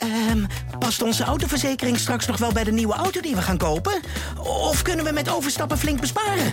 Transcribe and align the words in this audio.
Ehm, 0.00 0.44
past 0.78 1.02
onze 1.02 1.24
autoverzekering 1.24 1.98
straks 1.98 2.26
nog 2.26 2.36
wel 2.36 2.52
bij 2.52 2.64
de 2.64 2.72
nieuwe 2.72 2.94
auto 2.94 3.20
die 3.20 3.34
we 3.34 3.42
gaan 3.42 3.58
kopen? 3.58 4.00
Of 4.38 4.82
kunnen 4.82 5.04
we 5.04 5.12
met 5.12 5.30
overstappen 5.30 5.78
flink 5.78 6.00
besparen? 6.00 6.52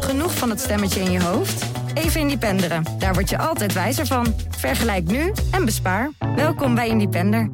Genoeg 0.00 0.34
van 0.34 0.50
het 0.50 0.60
stemmetje 0.60 1.00
in 1.00 1.10
je 1.10 1.22
hoofd? 1.22 1.64
Even 1.94 2.20
Independeren. 2.20 2.84
Daar 2.98 3.14
word 3.14 3.28
je 3.28 3.38
altijd 3.38 3.72
wijzer 3.72 4.06
van. 4.06 4.34
Vergelijk 4.48 5.04
nu 5.04 5.32
en 5.50 5.64
bespaar. 5.64 6.10
Welkom 6.36 6.74
bij 6.74 6.88
Independer. 6.88 7.50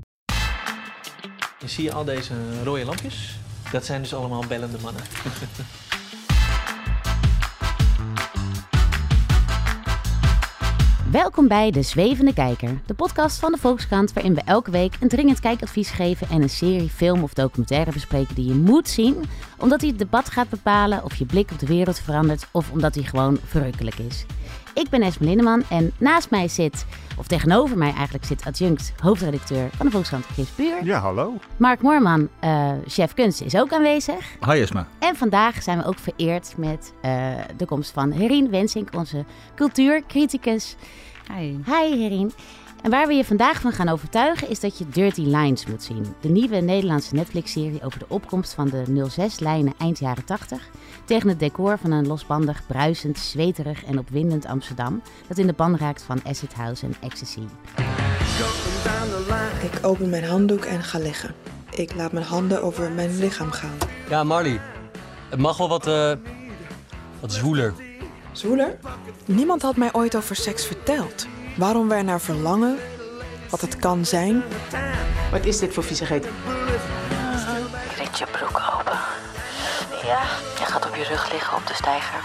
Zie 1.65 1.85
je 1.85 1.93
al 1.93 2.05
deze 2.05 2.33
rode 2.65 2.85
lampjes? 2.85 3.39
Dat 3.71 3.85
zijn 3.85 4.03
dus 4.03 4.15
allemaal 4.15 4.45
bellende 4.49 4.79
mannen. 4.83 5.03
Welkom 11.13 11.49
bij 11.49 11.71
De 11.71 11.83
Zwevende 11.83 12.33
Kijker, 12.33 12.81
de 12.87 12.95
podcast 12.95 13.39
van 13.39 13.53
de 13.53 13.59
Volkskrant 13.59 14.13
waarin 14.13 14.35
we 14.35 14.41
elke 14.45 14.71
week 14.71 14.95
een 15.01 15.09
dringend 15.09 15.41
kijkadvies 15.41 15.91
geven 15.91 16.29
en 16.29 16.43
een 16.43 16.51
serie, 16.51 16.89
film 16.89 17.23
of 17.23 17.33
documentaire 17.33 17.93
bespreken 17.93 18.35
die 18.35 18.47
je 18.47 18.55
moet 18.55 18.89
zien, 18.89 19.25
omdat 19.59 19.81
hij 19.81 19.91
het 19.91 19.99
debat 19.99 20.31
gaat 20.31 20.49
bepalen 20.49 21.05
of 21.05 21.15
je 21.15 21.27
blik 21.27 21.51
op 21.51 21.59
de 21.59 21.67
wereld 21.67 21.99
verandert 21.99 22.47
of 22.51 22.71
omdat 22.71 22.95
hij 22.95 23.05
gewoon 23.05 23.39
verrukkelijk 23.45 23.99
is. 23.99 24.27
Ik 24.75 24.89
ben 24.89 25.03
Esme 25.03 25.27
Linneman 25.27 25.63
en 25.71 25.93
naast 25.99 26.31
mij 26.31 26.49
zit, 26.49 26.87
of 27.19 27.27
tegenover 27.27 27.79
mij 27.79 27.93
eigenlijk 27.93 28.25
zit 28.25 28.45
adjunct 28.45 28.93
hoofdredacteur 28.97 29.71
van 29.77 29.87
de 29.87 29.93
Volkskrant 29.93 30.25
Chris 30.25 30.49
Puur. 30.49 30.85
Ja, 30.85 30.99
hallo. 30.99 31.35
Mark 31.57 31.83
Moorman, 31.83 32.29
eh, 32.41 32.73
chef 32.87 33.15
kunst, 33.15 33.41
is 33.41 33.57
ook 33.57 33.73
aanwezig. 33.73 34.37
Hi 34.47 34.61
Esma. 34.61 34.89
En 34.99 35.17
vandaag 35.17 35.63
zijn 35.63 35.79
we 35.79 35.85
ook 35.85 35.99
vereerd 35.99 36.55
met 36.57 36.93
eh, 37.01 37.35
de 37.57 37.67
komst 37.67 37.91
van 37.91 38.11
Herien 38.11 38.51
Wensink, 38.51 38.89
onze 38.95 39.25
cultuurcriticus. 39.55 40.77
Hi. 41.37 41.57
Hi 41.65 41.97
Herien. 41.97 42.33
En 42.83 42.91
waar 42.91 43.07
we 43.07 43.15
je 43.15 43.25
vandaag 43.25 43.61
van 43.61 43.73
gaan 43.73 43.89
overtuigen 43.89 44.49
is 44.49 44.61
dat 44.61 44.79
je 44.79 44.89
Dirty 44.89 45.21
Lines 45.21 45.67
moet 45.67 45.83
zien. 45.83 46.15
De 46.21 46.29
nieuwe 46.29 46.57
Nederlandse 46.57 47.15
Netflix-serie 47.15 47.85
over 47.85 47.99
de 47.99 48.05
opkomst 48.09 48.55
van 48.55 48.69
de 48.69 49.09
06-lijnen 49.11 49.73
eind 49.79 49.99
jaren 49.99 50.25
80. 50.25 50.69
Tegen 51.05 51.29
het 51.29 51.39
decor 51.39 51.79
van 51.79 51.91
een 51.91 52.07
losbandig, 52.07 52.67
bruisend, 52.67 53.19
zweterig 53.19 53.85
en 53.85 53.99
opwindend 53.99 54.47
Amsterdam. 54.47 55.03
Dat 55.29 55.39
in 55.39 55.47
de 55.47 55.53
ban 55.53 55.77
raakt 55.77 56.03
van 56.03 56.21
acid 56.27 56.55
house 56.55 56.87
en 56.87 56.95
ecstasy. 57.01 57.43
Ik 59.63 59.87
open 59.87 60.11
mijn 60.11 60.25
handdoek 60.25 60.65
en 60.65 60.83
ga 60.83 60.99
liggen. 60.99 61.35
Ik 61.71 61.95
laat 61.95 62.13
mijn 62.13 62.27
handen 62.27 62.63
over 62.63 62.91
mijn 62.91 63.19
lichaam 63.19 63.51
gaan. 63.51 63.77
Ja, 64.09 64.25
Marley. 64.25 64.61
Het 65.29 65.39
mag 65.39 65.57
wel 65.57 65.69
wat, 65.69 65.87
eh 65.87 66.13
wat 67.21 67.33
zwoeler. 67.33 67.75
Zwoeler? 68.33 68.79
Niemand 69.25 69.63
had 69.63 69.77
mij 69.77 69.93
ooit 69.93 70.17
over 70.17 70.37
seks 70.37 70.67
verteld. 70.67 71.27
Waarom 71.57 71.89
wij 71.89 72.03
naar 72.03 72.21
verlangen, 72.21 72.79
wat 73.51 73.61
het 73.61 73.77
kan 73.77 74.05
zijn. 74.05 74.43
Wat 75.31 75.45
is 75.45 75.59
dit 75.59 75.75
voor 75.75 75.85
viezigheid? 75.85 76.29
Rit 77.97 78.19
je 78.19 78.27
broek 78.31 78.63
open. 78.79 78.99
Ja, 80.05 80.23
je 80.59 80.65
gaat 80.65 80.87
op 80.87 80.95
je 80.95 81.05
rug 81.05 81.33
liggen 81.33 81.57
op 81.57 81.67
de 81.67 81.75
steiger. 81.75 82.21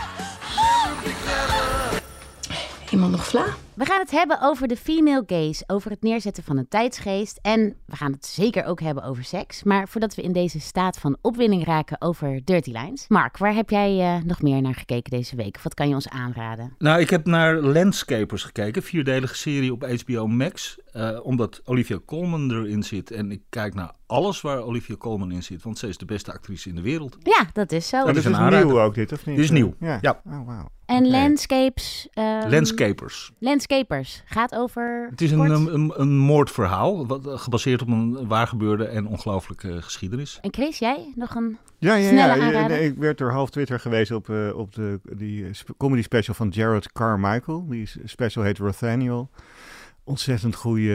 Iemand 2.90 3.12
nog 3.12 3.28
vla? 3.28 3.46
We 3.78 3.86
gaan 3.86 4.00
het 4.00 4.12
hebben 4.12 4.42
over 4.42 4.68
de 4.68 4.78
female 4.78 5.24
gaze, 5.28 5.64
over 5.68 5.92
het 5.92 6.02
neerzetten 6.02 6.44
van 6.44 6.58
een 6.58 6.68
tijdsgeest. 6.68 7.40
En 7.42 7.76
we 7.86 7.96
gaan 7.96 8.12
het 8.12 8.26
zeker 8.26 8.66
ook 8.66 8.80
hebben 8.82 9.04
over 9.04 9.24
seks. 9.24 9.64
Maar 9.64 9.88
voordat 9.88 10.16
we 10.16 10.22
in 10.22 10.32
deze 10.34 10.60
staat 10.60 10.98
van 11.00 11.18
opwinding 11.22 11.66
raken 11.66 12.02
over 12.02 12.42
Dirty 12.44 12.72
Lines. 12.72 13.06
Mark, 13.08 13.38
waar 13.38 13.54
heb 13.54 13.70
jij 13.70 14.00
eh, 14.00 14.24
nog 14.24 14.42
meer 14.42 14.62
naar 14.62 14.76
gekeken 14.76 15.12
deze 15.12 15.36
week? 15.36 15.56
Of 15.56 15.64
wat 15.64 15.74
kan 15.74 15.88
je 15.90 15.94
ons 15.96 16.10
aanraden? 16.10 16.76
Nou, 16.78 17.00
ik 17.00 17.10
heb 17.10 17.26
naar 17.26 17.56
Landscapers 17.56 18.44
gekeken, 18.44 18.84
vierdelige 18.84 19.36
serie 19.36 19.72
op 19.72 19.86
HBO 20.06 20.28
Max. 20.28 20.78
eh, 20.92 21.20
omdat 21.24 21.62
Olivia 21.66 22.00
Colman 22.06 22.52
erin 22.52 22.84
zit. 22.84 23.12
En 23.12 23.32
ik 23.32 23.42
kijk 23.50 23.74
naar 23.74 23.92
alles 24.08 24.42
waar 24.42 24.60
Olivia 24.60 24.96
Colman 24.96 25.32
in 25.32 25.44
zit, 25.44 25.64
want 25.64 25.78
ze 25.78 25.88
is 25.88 25.98
de 25.98 26.06
beste 26.06 26.34
actrice 26.34 26.70
in 26.70 26.76
de 26.76 26.82
wereld. 26.82 27.18
Ja, 27.24 27.46
dat 27.54 27.72
is 27.72 27.88
zo. 27.88 27.98
Dat 27.98 28.06
Dat 28.08 28.16
is 28.16 28.22
is 28.26 28.28
een 28.32 28.36
aanrader. 28.36 28.66
nieuw 28.66 28.82
ook 28.82 28.96
dit, 28.96 29.12
of 29.12 29.26
niet? 29.26 29.36
Dit 29.36 29.44
is 29.46 29.52
nieuw. 29.52 29.74
Ja. 29.80 29.98
Ja. 30.02 30.22
Oh, 30.26 30.46
wauw. 30.48 30.70
En. 30.86 31.08
Landscapes. 31.10 32.08
ehm, 32.14 32.50
Landscapers. 32.50 33.32
Landscapers 33.40 33.66
gaat 34.26 34.56
over. 34.56 35.08
Het 35.10 35.22
is 35.22 35.32
een, 35.32 35.40
een, 35.40 35.74
een, 35.74 35.94
een 35.96 36.18
moordverhaal, 36.18 37.08
wat, 37.08 37.28
eh, 37.28 37.38
gebaseerd 37.38 37.82
op 37.82 37.88
een 37.88 38.28
waargebeurde 38.28 38.86
en 38.86 39.08
ongelooflijke 39.08 39.82
geschiedenis. 39.82 40.40
En 40.42 40.54
Chris, 40.54 40.80
jij 40.80 41.14
nog 41.16 41.36
een. 41.36 41.58
Ja, 41.78 41.96
ja, 41.96 42.08
Snelle 42.08 42.52
ja. 42.52 42.68
nee, 42.68 42.86
ik 42.90 42.98
werd 42.98 43.18
door 43.18 43.32
half 43.32 43.50
Twitter 43.50 43.80
gewezen 43.80 44.16
op, 44.16 44.30
eh, 44.30 44.58
op 44.58 44.74
de, 44.74 45.00
die 45.04 45.46
eh, 45.46 45.54
sp- 45.54 45.74
comedy 45.78 46.02
special 46.02 46.36
van 46.36 46.50
Jared 46.50 46.92
Carmichael. 46.92 47.68
Die 47.68 47.90
special 48.04 48.44
heet 48.44 48.58
Rothaniel. 48.58 49.30
Ontzettend 50.08 50.56
goede, 50.56 50.92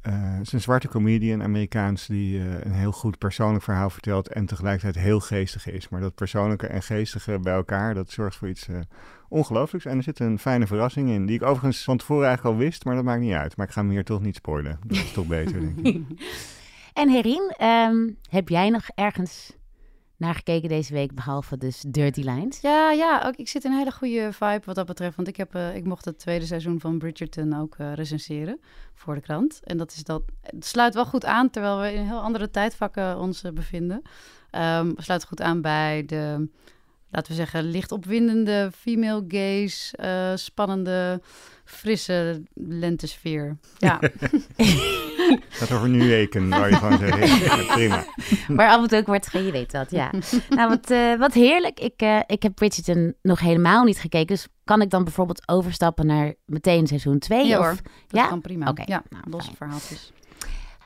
het 0.00 0.46
is 0.46 0.52
een 0.52 0.60
zwarte 0.60 0.88
comedian, 0.88 1.42
Amerikaans, 1.42 2.06
die 2.06 2.38
eh, 2.38 2.60
een 2.60 2.72
heel 2.72 2.92
goed 2.92 3.18
persoonlijk 3.18 3.64
verhaal 3.64 3.90
vertelt 3.90 4.28
en 4.28 4.46
tegelijkertijd 4.46 5.04
heel 5.04 5.20
geestig 5.20 5.66
is. 5.66 5.88
Maar 5.88 6.00
dat 6.00 6.14
persoonlijke 6.14 6.66
en 6.66 6.82
geestige 6.82 7.38
bij 7.38 7.54
elkaar, 7.54 7.94
dat 7.94 8.10
zorgt 8.10 8.36
voor 8.36 8.48
iets 8.48 8.68
eh, 8.68 8.78
ongelooflijks. 9.28 9.86
En 9.86 9.96
er 9.96 10.02
zit 10.02 10.18
een 10.18 10.38
fijne 10.38 10.66
verrassing 10.66 11.10
in, 11.10 11.26
die 11.26 11.36
ik 11.36 11.42
overigens 11.42 11.84
van 11.84 11.96
tevoren 11.96 12.26
eigenlijk 12.26 12.56
al 12.56 12.62
wist, 12.62 12.84
maar 12.84 12.94
dat 12.94 13.04
maakt 13.04 13.20
niet 13.20 13.34
uit. 13.34 13.56
Maar 13.56 13.66
ik 13.66 13.72
ga 13.72 13.80
hem 13.80 13.90
hier 13.90 14.04
toch 14.04 14.20
niet 14.20 14.36
spoilen. 14.36 14.78
Dat 14.86 14.96
is 14.96 15.12
toch 15.12 15.26
beter, 15.26 15.60
denk 15.60 15.78
ik. 15.78 16.02
En 16.92 17.08
Herien, 17.08 17.54
ehm, 17.56 18.08
heb 18.28 18.48
jij 18.48 18.70
nog 18.70 18.88
ergens 18.94 19.56
naar 20.20 20.34
gekeken 20.34 20.68
deze 20.68 20.92
week, 20.92 21.14
behalve 21.14 21.56
dus 21.56 21.84
Dirty 21.88 22.20
Lines? 22.20 22.60
Ja, 22.60 22.90
ja 22.90 23.22
ook, 23.26 23.36
ik 23.36 23.48
zit 23.48 23.64
in 23.64 23.70
een 23.70 23.78
hele 23.78 23.92
goede 23.92 24.32
vibe 24.32 24.60
wat 24.64 24.74
dat 24.74 24.86
betreft. 24.86 25.16
Want 25.16 25.28
ik, 25.28 25.36
heb, 25.36 25.54
eh, 25.54 25.76
ik 25.76 25.84
mocht 25.84 26.04
het 26.04 26.18
tweede 26.18 26.46
seizoen 26.46 26.80
van 26.80 26.98
Bridgerton 26.98 27.60
ook 27.60 27.74
eh, 27.78 27.94
recenseren 27.94 28.60
voor 28.94 29.14
de 29.14 29.20
krant. 29.20 29.60
En 29.64 29.76
dat, 29.76 29.92
is 29.92 30.04
dat, 30.04 30.22
het 30.42 30.66
sluit 30.66 30.94
wel 30.94 31.06
goed 31.06 31.24
aan, 31.24 31.50
terwijl 31.50 31.80
we 31.80 31.92
in 31.92 32.06
heel 32.06 32.20
andere 32.20 32.50
tijdvakken 32.50 33.18
ons 33.18 33.42
eh, 33.42 33.52
bevinden. 33.52 34.02
Ehm 34.50 34.92
sluit 34.96 35.24
goed 35.24 35.40
aan 35.40 35.60
bij 35.60 36.04
de, 36.06 36.48
laten 37.10 37.30
we 37.30 37.38
zeggen, 37.38 37.64
licht 37.64 37.92
opwindende 37.92 38.70
female 38.78 39.24
gaze, 39.28 39.96
eh, 39.96 40.32
spannende, 40.36 41.20
frisse 41.64 42.42
lentesfeer. 42.54 43.56
Ja, 43.78 43.98
gaat 45.48 45.72
over 45.72 45.88
nu 45.88 46.08
weken, 46.08 46.48
waar 46.48 46.70
je 46.70 46.76
gewoon 46.76 46.98
zeggen, 46.98 47.38
ja, 47.66 47.74
prima. 47.74 48.04
Waar 48.56 48.68
af 48.70 48.82
en 48.82 48.88
toe 48.88 48.98
ook 48.98 49.06
wordt 49.06 49.26
ge- 49.26 49.44
je 49.44 49.52
weet 49.52 49.70
dat, 49.70 49.90
ja. 49.90 50.10
nou, 50.48 50.68
wat, 50.68 50.90
eh, 50.90 51.14
wat 51.18 51.32
heerlijk. 51.32 51.80
Ik, 51.80 51.94
eh, 51.96 52.20
ik 52.26 52.42
heb 52.42 52.54
Bridgerton 52.54 53.14
nog 53.22 53.40
helemaal 53.40 53.84
niet 53.84 53.98
gekeken. 53.98 54.26
Dus 54.26 54.46
kan 54.64 54.80
ik 54.82 54.90
dan 54.90 55.04
bijvoorbeeld 55.04 55.48
overstappen 55.48 56.06
naar 56.06 56.34
meteen 56.46 56.86
seizoen 56.86 57.18
2? 57.18 57.46
Ja 57.46 57.58
of... 57.58 57.64
hoor, 57.64 57.74
dat 57.74 58.20
ja? 58.20 58.26
kan 58.26 58.40
prima. 58.40 58.68
Oké, 58.68 58.82
Ja, 58.86 59.02
nou, 59.08 59.24
losse 59.30 59.50
verhaaltjes. 59.56 60.12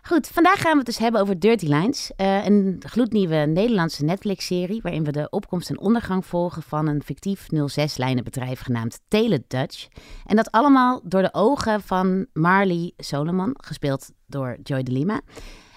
Goed, 0.07 0.29
vandaag 0.29 0.61
gaan 0.61 0.71
we 0.71 0.77
het 0.77 0.87
dus 0.87 0.99
hebben 0.99 1.21
over 1.21 1.39
Dirty 1.39 1.67
Lines. 1.67 2.13
eh, 2.17 2.45
een 2.45 2.83
gloednieuwe 2.87 3.37
Nederlandse 3.37 4.05
Netflix-serie... 4.05 4.83
waarin 4.83 5.05
we 5.05 5.13
de 5.13 5.31
opkomst 5.31 5.71
en 5.71 5.79
ondergang 5.79 6.27
volgen 6.27 6.63
van 6.63 6.87
een 6.87 7.03
fictief 7.03 7.47
06-lijnenbedrijf 7.53 8.61
genaamd 8.61 9.01
Teledutch. 9.09 9.89
En 10.27 10.37
dat 10.37 10.51
allemaal 10.51 11.01
door 11.05 11.23
de 11.23 11.35
ogen 11.35 11.83
van 11.83 12.27
Marley 12.33 12.93
Solomon, 12.97 13.55
gespeeld 13.57 14.11
door 14.27 14.57
Joy 14.63 14.83
de 14.83 14.93
Lima. 14.93 15.21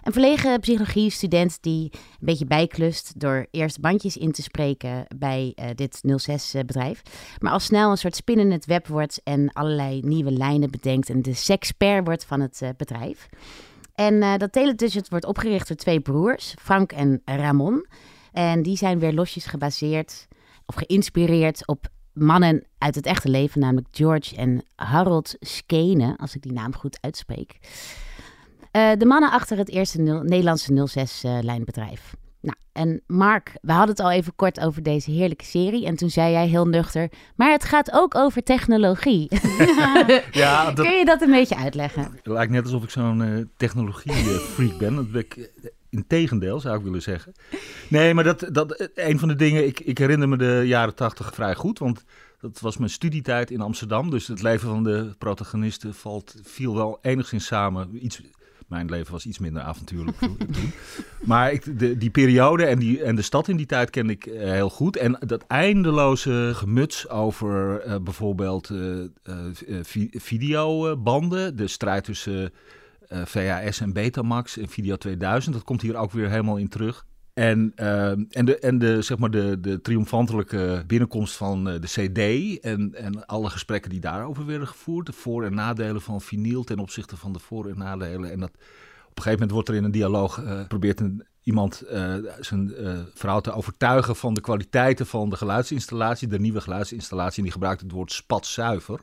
Een 0.01 0.11
verlegen 0.13 0.59
psychologie-student 0.59 1.57
die 1.61 1.91
een 1.93 1.99
beetje 2.19 2.45
bijklust 2.45 3.19
door 3.19 3.47
eerst 3.51 3.79
bandjes 3.79 4.17
in 4.17 4.31
te 4.31 4.41
spreken 4.41 5.05
bij 5.17 5.51
eh, 5.55 5.69
dit 5.75 6.01
06-bedrijf. 6.05 7.01
Maar 7.39 7.51
al 7.51 7.59
snel 7.59 7.91
een 7.91 7.97
soort 7.97 8.15
spin 8.15 8.39
in 8.39 8.51
het 8.51 8.65
web 8.65 8.87
wordt 8.87 9.21
en 9.23 9.51
allerlei 9.53 10.01
nieuwe 10.01 10.31
lijnen 10.31 10.71
bedenkt 10.71 11.09
en 11.09 11.21
de 11.21 11.33
sexper 11.33 12.03
wordt 12.03 12.25
van 12.25 12.39
het 12.39 12.61
eh, 12.61 12.69
bedrijf. 12.77 13.27
En 13.97 14.21
eh, 14.21 14.37
dat 14.37 14.51
Teletudget 14.51 15.09
wordt 15.09 15.25
opgericht 15.25 15.67
door 15.67 15.77
twee 15.77 15.99
broers, 15.99 16.53
Frank 16.61 16.91
en 16.91 17.21
Ramon. 17.25 17.85
En 18.31 18.61
die 18.61 18.77
zijn 18.77 18.99
weer 18.99 19.13
losjes 19.13 19.45
gebaseerd 19.45 20.27
of 20.65 20.75
geïnspireerd 20.75 21.67
op 21.67 21.87
mannen 22.13 22.63
uit 22.77 22.95
het 22.95 23.05
echte 23.05 23.29
leven, 23.29 23.59
namelijk 23.61 23.87
George 23.91 24.35
en 24.35 24.63
Harold 24.75 25.35
Skene, 25.39 26.17
als 26.17 26.35
ik 26.35 26.41
die 26.41 26.51
naam 26.51 26.75
goed 26.75 26.97
uitspreek. 27.01 27.57
Eh, 28.71 28.91
de 28.97 29.05
mannen 29.05 29.31
achter 29.31 29.57
het 29.57 29.69
eerste 29.69 30.01
nul- 30.01 30.21
Nederlandse 30.23 30.73
06-lijnbedrijf. 30.73 32.15
Nou, 32.47 32.57
en 32.71 33.01
Mark, 33.07 33.51
we 33.61 33.71
hadden 33.71 33.95
het 33.95 33.99
al 33.99 34.11
even 34.11 34.35
kort 34.35 34.59
over 34.59 34.83
deze 34.83 35.11
heerlijke 35.11 35.45
serie. 35.45 35.85
En 35.85 35.95
toen 35.95 36.09
zei 36.09 36.31
jij 36.31 36.47
heel 36.47 36.67
nuchter, 36.67 37.09
maar 37.35 37.51
het 37.51 37.63
gaat 37.63 37.91
ook 37.91 38.15
over 38.15 38.43
technologie. 38.43 39.27
Ja, 40.31 40.65
dat 40.71 40.85
Kun 40.85 40.97
je 40.97 41.05
dat 41.05 41.21
een 41.21 41.31
beetje 41.31 41.55
uitleggen? 41.55 42.03
het 42.03 42.27
lijkt 42.27 42.51
net 42.51 42.63
alsof 42.63 42.83
ik 42.83 42.89
zo'n 42.89 43.21
eh, 43.21 43.43
technologie-freak 43.57 44.77
ben. 44.77 44.95
Dat 44.95 45.11
ben 45.11 45.21
ik 45.21 45.35
eh, 45.35 45.69
integendeel, 45.89 46.59
zou 46.59 46.77
ik 46.77 46.83
willen 46.83 47.01
zeggen. 47.01 47.33
Nee, 47.87 48.13
maar 48.13 48.23
dat, 48.23 48.47
dat, 48.51 48.71
eh, 48.71 49.07
een 49.09 49.19
van 49.19 49.27
de 49.27 49.35
dingen, 49.35 49.65
ik, 49.65 49.79
ik 49.79 49.97
herinner 49.97 50.29
me 50.29 50.37
de 50.37 50.61
jaren 50.65 50.95
tachtig 50.95 51.33
vrij 51.33 51.55
goed, 51.55 51.79
want 51.79 52.03
dat 52.39 52.59
was 52.59 52.77
mijn 52.77 52.89
studietijd 52.89 53.51
in 53.51 53.61
Amsterdam. 53.61 54.09
Dus 54.09 54.27
het 54.27 54.41
leven 54.41 54.69
van 54.69 54.83
de 54.83 55.15
protagonisten 55.17 55.93
valt, 55.93 56.35
viel 56.43 56.75
wel 56.75 56.99
enigszins 57.01 57.45
samen. 57.45 58.05
Iets, 58.05 58.21
mijn 58.67 58.89
leven 58.89 59.11
was 59.11 59.25
iets 59.25 59.39
minder 59.39 59.61
avontuurlijk 59.61 60.17
toen. 60.17 60.37
Maar 61.25 61.51
ik, 61.51 61.79
de, 61.79 61.97
die 61.97 62.09
periode 62.09 62.65
en, 62.65 62.79
die, 62.79 63.03
en 63.03 63.15
de 63.15 63.21
stad 63.21 63.47
in 63.47 63.57
die 63.57 63.65
tijd 63.65 63.89
kende 63.89 64.13
ik 64.13 64.25
eh, 64.25 64.51
heel 64.51 64.69
goed. 64.69 64.97
En 64.97 65.17
dat 65.19 65.43
eindeloze 65.47 66.51
gemuts 66.53 67.09
over 67.09 67.81
eh, 67.81 67.95
bijvoorbeeld 68.01 68.69
eh, 68.69 69.33
vi- 69.83 70.09
videobanden, 70.11 71.55
de 71.55 71.67
strijd 71.67 72.03
tussen 72.03 72.53
VHS 73.09 73.79
en 73.79 73.93
Betamax 73.93 74.57
en 74.57 74.69
Video 74.69 74.95
2000. 74.95 75.53
Dat 75.53 75.63
komt 75.63 75.81
hier 75.81 75.95
ook 75.95 76.11
weer 76.11 76.29
helemaal 76.29 76.57
in 76.57 76.69
terug. 76.69 77.05
En, 77.37 77.71
eh, 77.75 78.09
en, 78.09 78.45
de, 78.45 78.59
en 78.59 78.79
de, 78.79 79.01
zeg 79.01 79.17
maar 79.17 79.29
de, 79.29 79.59
de 79.59 79.81
triomfantelijke 79.81 80.83
binnenkomst 80.87 81.35
van 81.35 81.69
eh, 81.69 81.81
de 81.81 81.87
CD 81.87 82.59
en, 82.59 82.95
en 82.95 83.25
alle 83.25 83.49
gesprekken 83.49 83.89
die 83.89 83.99
daarover 83.99 84.45
werden 84.45 84.67
gevoerd. 84.67 85.05
De 85.05 85.13
voor- 85.13 85.43
en 85.45 85.53
nadelen 85.53 86.01
van 86.01 86.21
vinyl 86.21 86.63
ten 86.63 86.79
opzichte 86.79 87.17
van 87.17 87.33
de 87.33 87.39
voor- 87.39 87.69
en 87.69 87.77
nadelen. 87.77 88.31
En 88.31 88.39
dat, 88.39 88.49
op 88.49 89.17
een 89.17 89.23
gegeven 89.23 89.31
moment 89.31 89.51
wordt 89.51 89.69
er 89.69 89.75
in 89.75 89.83
een 89.83 89.91
dialoog 89.91 90.41
uh, 90.41 90.67
probeert 90.67 90.99
een, 90.99 91.25
iemand 91.43 91.83
uh, 91.91 92.15
zijn 92.39 92.73
vrouw 93.13 93.39
te 93.39 93.51
overtuigen 93.51 94.15
van 94.15 94.33
de 94.33 94.41
kwaliteiten 94.41 95.05
van 95.05 95.29
de 95.29 95.35
geluidsinstallatie, 95.35 96.27
de 96.27 96.39
nieuwe 96.39 96.61
geluidsinstallatie. 96.61 97.37
En 97.37 97.43
die 97.43 97.51
gebruikt 97.51 97.81
het 97.81 97.91
woord 97.91 98.11
spatzuiver. 98.11 98.99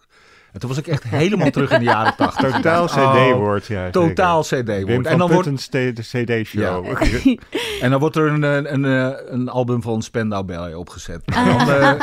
En 0.54 0.60
toen 0.60 0.68
was 0.68 0.78
ik 0.78 0.86
echt 0.86 1.02
helemaal 1.02 1.50
terug 1.50 1.70
in 1.70 1.78
de 1.78 1.84
jaren 1.84 2.16
tachtig. 2.16 2.50
Totaal 2.54 2.86
CD-woord, 2.86 3.66
ja. 3.66 3.90
Totaal 3.90 4.42
CD-woord. 4.42 5.06
En 5.06 5.18
dan 5.18 5.30
wordt 5.30 5.46
een 5.46 5.56
CD-show. 6.02 7.02
Ja. 7.02 7.36
en 7.84 7.90
dan 7.90 8.00
wordt 8.00 8.16
er 8.16 8.26
een, 8.26 8.42
een, 8.42 8.74
een, 8.74 9.32
een 9.34 9.48
album 9.48 9.82
van 9.82 10.02
Spendau 10.02 10.44
Ballet 10.44 10.74
opgezet. 10.74 11.22
En 11.24 11.44
dan, 11.44 11.68
uh, 11.68 11.94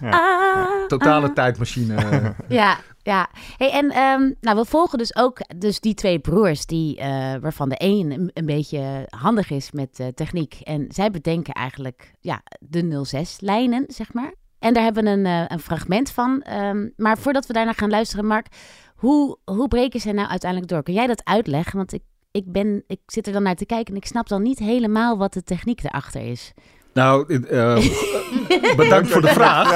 ja. 0.00 0.84
Totale 0.88 1.32
tijdmachine. 1.32 1.94
Ja, 2.48 2.78
ja. 3.02 3.28
Hey, 3.56 3.70
en 3.70 3.84
um, 3.84 4.34
nou, 4.40 4.56
we 4.56 4.64
volgen 4.64 4.98
dus 4.98 5.16
ook 5.16 5.40
dus 5.56 5.80
die 5.80 5.94
twee 5.94 6.18
broers, 6.18 6.66
die, 6.66 6.98
uh, 6.98 7.04
waarvan 7.40 7.68
de 7.68 7.76
een 7.78 8.10
een, 8.10 8.30
een, 8.34 8.46
beetje 8.46 9.06
handig 9.08 9.50
is 9.50 9.72
met 9.72 9.98
uh, 9.98 10.06
techniek. 10.06 10.60
En 10.62 10.86
zij 10.88 11.10
bedenken 11.10 11.54
eigenlijk 11.54 12.12
ja, 12.20 12.42
de 12.60 13.04
06-lijnen, 13.06 13.84
zeg 13.86 14.12
maar. 14.12 14.34
En 14.64 14.74
daar 14.74 14.82
hebben 14.82 15.04
we 15.04 15.10
een, 15.10 15.24
uh, 15.24 15.44
een 15.46 15.60
fragment 15.60 16.10
van. 16.10 16.44
Um, 16.60 16.92
maar 16.96 17.18
voordat 17.18 17.46
we 17.46 17.52
daarna 17.52 17.72
gaan 17.72 17.90
luisteren, 17.90 18.26
Mark, 18.26 18.46
hoe, 18.94 19.38
hoe 19.44 19.68
breken 19.68 20.00
zij 20.00 20.12
nou 20.12 20.28
uiteindelijk 20.28 20.70
door? 20.70 20.82
Kun 20.82 20.94
jij 20.94 21.06
dat 21.06 21.24
uitleggen? 21.24 21.76
Want 21.76 21.92
ik, 21.92 22.02
ik, 22.30 22.52
ben, 22.52 22.84
ik 22.86 23.00
zit 23.06 23.26
er 23.26 23.32
dan 23.32 23.42
naar 23.42 23.54
te 23.54 23.66
kijken 23.66 23.94
en 23.94 24.00
ik 24.00 24.06
snap 24.06 24.28
dan 24.28 24.42
niet 24.42 24.58
helemaal 24.58 25.18
wat 25.18 25.32
de 25.32 25.42
techniek 25.42 25.82
erachter 25.82 26.30
is. 26.30 26.52
Nou, 26.92 27.34
uh, 27.34 27.78
bedankt 28.76 29.10
voor 29.10 29.20
de 29.20 29.28
vraag. 29.28 29.68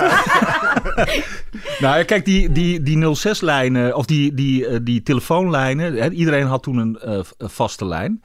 nou, 1.84 2.04
kijk, 2.04 2.24
die, 2.24 2.52
die, 2.52 2.82
die 2.82 3.16
06-lijnen, 3.16 3.96
of 3.96 4.06
die, 4.06 4.34
die, 4.34 4.68
uh, 4.68 4.78
die 4.82 5.02
telefoonlijnen, 5.02 5.94
hè, 5.94 6.10
iedereen 6.10 6.46
had 6.46 6.62
toen 6.62 6.76
een 6.76 6.98
uh, 7.04 7.20
vaste 7.38 7.86
lijn. 7.86 8.22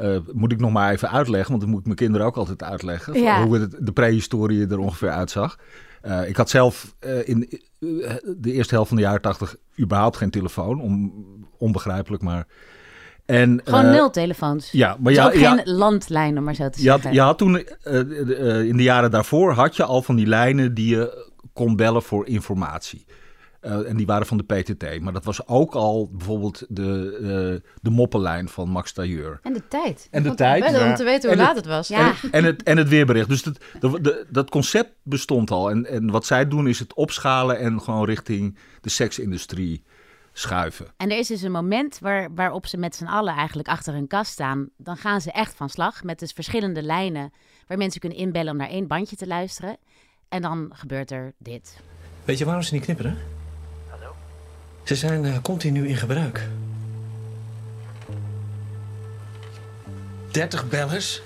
Uh, 0.00 0.16
moet 0.32 0.52
ik 0.52 0.60
nog 0.60 0.72
maar 0.72 0.92
even 0.92 1.10
uitleggen, 1.10 1.48
want 1.48 1.60
dat 1.60 1.70
moet 1.70 1.80
ik 1.80 1.86
mijn 1.86 1.96
kinderen 1.96 2.26
ook 2.26 2.36
altijd 2.36 2.62
uitleggen. 2.62 3.22
Ja. 3.22 3.44
Hoe 3.44 3.58
het, 3.58 3.76
de 3.78 3.92
prehistorie 3.92 4.66
er 4.66 4.78
ongeveer 4.78 5.10
uitzag. 5.10 5.56
Uh, 6.02 6.28
ik 6.28 6.36
had 6.36 6.50
zelf 6.50 6.94
uh, 7.00 7.28
in 7.28 7.60
de 8.36 8.52
eerste 8.52 8.74
helft 8.74 8.88
van 8.88 8.96
de 8.96 9.02
jaren 9.02 9.20
tachtig 9.20 9.56
überhaupt 9.80 10.16
geen 10.16 10.30
telefoon. 10.30 10.80
Om, 10.80 11.12
onbegrijpelijk, 11.58 12.22
maar... 12.22 12.46
En, 13.26 13.60
Gewoon 13.64 13.90
nul 13.90 14.10
telefoons. 14.10 14.70
Ja, 14.70 14.96
maar 15.00 15.12
dus 15.12 15.22
ja, 15.22 15.26
ook 15.26 15.34
ja, 15.34 15.56
geen 15.56 15.74
landlijn, 15.74 16.38
om 16.38 16.44
maar 16.44 16.54
zo 16.54 16.68
te 16.68 16.78
je 16.78 16.84
zeggen. 16.84 17.02
Had, 17.02 17.14
je 17.14 17.20
had 17.20 17.38
toen, 17.38 17.56
in 18.68 18.76
de 18.76 18.82
jaren 18.82 19.10
daarvoor, 19.10 19.52
had 19.52 19.76
je 19.76 19.84
al 19.84 20.02
van 20.02 20.16
die 20.16 20.26
lijnen 20.26 20.74
die 20.74 20.96
je 20.96 21.30
kon 21.52 21.76
bellen 21.76 22.02
voor 22.02 22.26
informatie. 22.26 23.06
Uh, 23.62 23.88
en 23.88 23.96
die 23.96 24.06
waren 24.06 24.26
van 24.26 24.36
de 24.36 24.44
PTT. 24.44 25.00
Maar 25.00 25.12
dat 25.12 25.24
was 25.24 25.46
ook 25.46 25.74
al 25.74 26.10
bijvoorbeeld 26.12 26.64
de, 26.68 27.18
uh, 27.20 27.70
de 27.82 27.90
moppenlijn 27.90 28.48
van 28.48 28.68
Max 28.68 28.92
Tailleur. 28.92 29.38
En 29.42 29.52
de 29.52 29.68
tijd. 29.68 30.08
En 30.10 30.22
de 30.22 30.34
tijd. 30.34 30.64
Bellen 30.64 30.88
om 30.88 30.94
te 30.94 31.04
weten 31.04 31.30
hoe 31.30 31.38
en 31.38 31.44
laat 31.44 31.56
het, 31.56 31.64
het 31.64 31.74
was. 31.74 31.88
Ja. 31.88 32.14
En, 32.22 32.30
en, 32.30 32.44
het, 32.44 32.62
en 32.62 32.76
het 32.76 32.88
weerbericht. 32.88 33.28
Dus 33.28 33.42
dat, 33.42 33.58
dat, 33.80 34.04
dat, 34.04 34.24
dat 34.28 34.50
concept 34.50 34.92
bestond 35.02 35.50
al. 35.50 35.70
En, 35.70 35.86
en 35.86 36.10
wat 36.10 36.26
zij 36.26 36.48
doen 36.48 36.68
is 36.68 36.78
het 36.78 36.94
opschalen 36.94 37.58
en 37.58 37.80
gewoon 37.80 38.04
richting 38.04 38.58
de 38.80 38.90
seksindustrie 38.90 39.84
schuiven. 40.32 40.86
En 40.96 41.10
er 41.10 41.18
is 41.18 41.26
dus 41.26 41.42
een 41.42 41.52
moment 41.52 41.98
waar, 41.98 42.34
waarop 42.34 42.66
ze 42.66 42.76
met 42.76 42.96
z'n 42.96 43.04
allen 43.04 43.34
eigenlijk 43.34 43.68
achter 43.68 43.94
een 43.94 44.06
kast 44.06 44.32
staan. 44.32 44.68
Dan 44.76 44.96
gaan 44.96 45.20
ze 45.20 45.32
echt 45.32 45.54
van 45.54 45.68
slag 45.68 46.04
met 46.04 46.18
dus 46.18 46.32
verschillende 46.32 46.82
lijnen 46.82 47.32
waar 47.66 47.78
mensen 47.78 48.00
kunnen 48.00 48.18
inbellen 48.18 48.52
om 48.52 48.58
naar 48.58 48.68
één 48.68 48.86
bandje 48.86 49.16
te 49.16 49.26
luisteren. 49.26 49.76
En 50.28 50.42
dan 50.42 50.70
gebeurt 50.74 51.10
er 51.10 51.32
dit. 51.38 51.80
Weet 52.24 52.38
je 52.38 52.44
waarom 52.44 52.62
ze 52.62 52.74
niet 52.74 52.84
knipperen? 52.84 53.18
Ze 54.84 54.94
zijn 54.94 55.24
uh, 55.24 55.36
continu 55.42 55.88
in 55.88 55.96
gebruik. 55.96 56.48
30 60.30 60.68
bellers, 60.68 61.22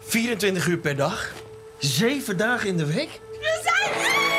24 0.00 0.66
uur 0.66 0.78
per 0.78 0.96
dag, 0.96 1.32
7 1.78 2.36
dagen 2.36 2.68
in 2.68 2.76
de 2.76 2.86
week. 2.86 3.20
We 3.30 3.60
zijn 3.62 3.82
Nou, 4.02 4.31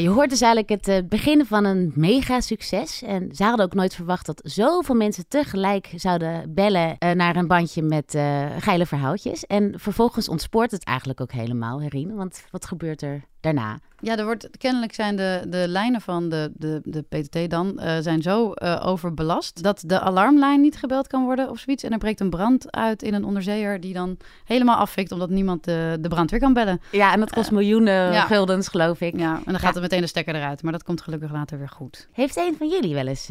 je 0.00 0.08
hoort 0.08 0.30
dus 0.30 0.40
eigenlijk 0.40 0.84
het 0.84 0.88
uh, 0.88 1.08
begin 1.08 1.46
van 1.46 1.64
een 1.64 1.92
mega 1.94 2.40
succes. 2.40 3.02
En 3.02 3.34
ze 3.34 3.44
hadden 3.44 3.66
ook 3.66 3.74
nooit 3.74 3.94
verwacht 3.94 4.26
dat 4.26 4.40
zoveel 4.44 4.94
mensen 4.94 5.28
tegelijk 5.28 5.92
zouden 5.94 6.54
bellen 6.54 6.96
uh, 6.98 7.10
naar 7.10 7.36
een 7.36 7.46
bandje 7.46 7.82
met 7.82 8.14
uh, 8.14 8.46
geile 8.58 8.86
verhaaltjes. 8.86 9.46
En 9.46 9.74
vervolgens 9.76 10.28
ontspoort 10.28 10.70
het 10.70 10.84
eigenlijk 10.84 11.20
ook 11.20 11.32
helemaal, 11.32 11.80
Herien. 11.80 12.14
Want 12.14 12.44
wat 12.50 12.66
gebeurt 12.66 13.02
er 13.02 13.24
daarna? 13.40 13.78
Ja, 14.00 14.16
er 14.16 14.24
wordt, 14.24 14.48
kennelijk 14.58 14.94
zijn 14.94 15.16
de, 15.16 15.42
de 15.48 15.64
lijnen 15.68 16.00
van 16.00 16.28
de, 16.28 16.52
de, 16.54 16.80
de 16.84 17.02
PTT 17.02 17.50
dan 17.50 17.80
uh, 17.80 17.96
zijn 18.00 18.22
zo 18.22 18.52
uh, 18.54 18.82
overbelast 18.86 19.62
dat 19.62 19.82
de 19.86 20.00
alarmlijn 20.00 20.60
niet 20.60 20.76
gebeld 20.76 21.06
kan 21.06 21.24
worden 21.24 21.50
of 21.50 21.58
zoiets. 21.58 21.84
En 21.84 21.92
er 21.92 21.98
breekt 21.98 22.20
een 22.20 22.30
brand 22.30 22.72
uit 22.72 23.02
in 23.02 23.14
een 23.14 23.24
onderzeeër 23.24 23.80
die 23.80 23.92
dan 23.92 24.16
helemaal 24.44 24.76
afvikt 24.76 25.12
omdat 25.12 25.30
niemand 25.30 25.64
de, 25.64 25.98
de 26.00 26.08
brandweer 26.08 26.40
kan 26.40 26.52
bellen. 26.52 26.80
Ja, 26.90 27.12
en 27.12 27.20
dat 27.20 27.30
kost 27.30 27.50
uh, 27.50 27.52
miljoenen 27.52 28.12
ja. 28.12 28.26
guldens, 28.26 28.68
geloof 28.68 29.00
ik. 29.00 29.18
Ja, 29.18 29.36
en 29.36 29.52
dan 29.52 29.58
gaat 29.58 29.76
er 29.76 29.82
meteen 29.82 30.00
de 30.00 30.06
stekker 30.06 30.34
eruit. 30.34 30.62
Maar 30.62 30.72
dat 30.72 30.82
komt 30.82 31.00
gelukkig 31.00 31.32
later 31.32 31.58
weer 31.58 31.68
goed. 31.68 32.08
Heeft 32.12 32.36
een 32.36 32.54
van 32.58 32.68
jullie 32.68 32.94
wel 32.94 33.06
eens 33.06 33.28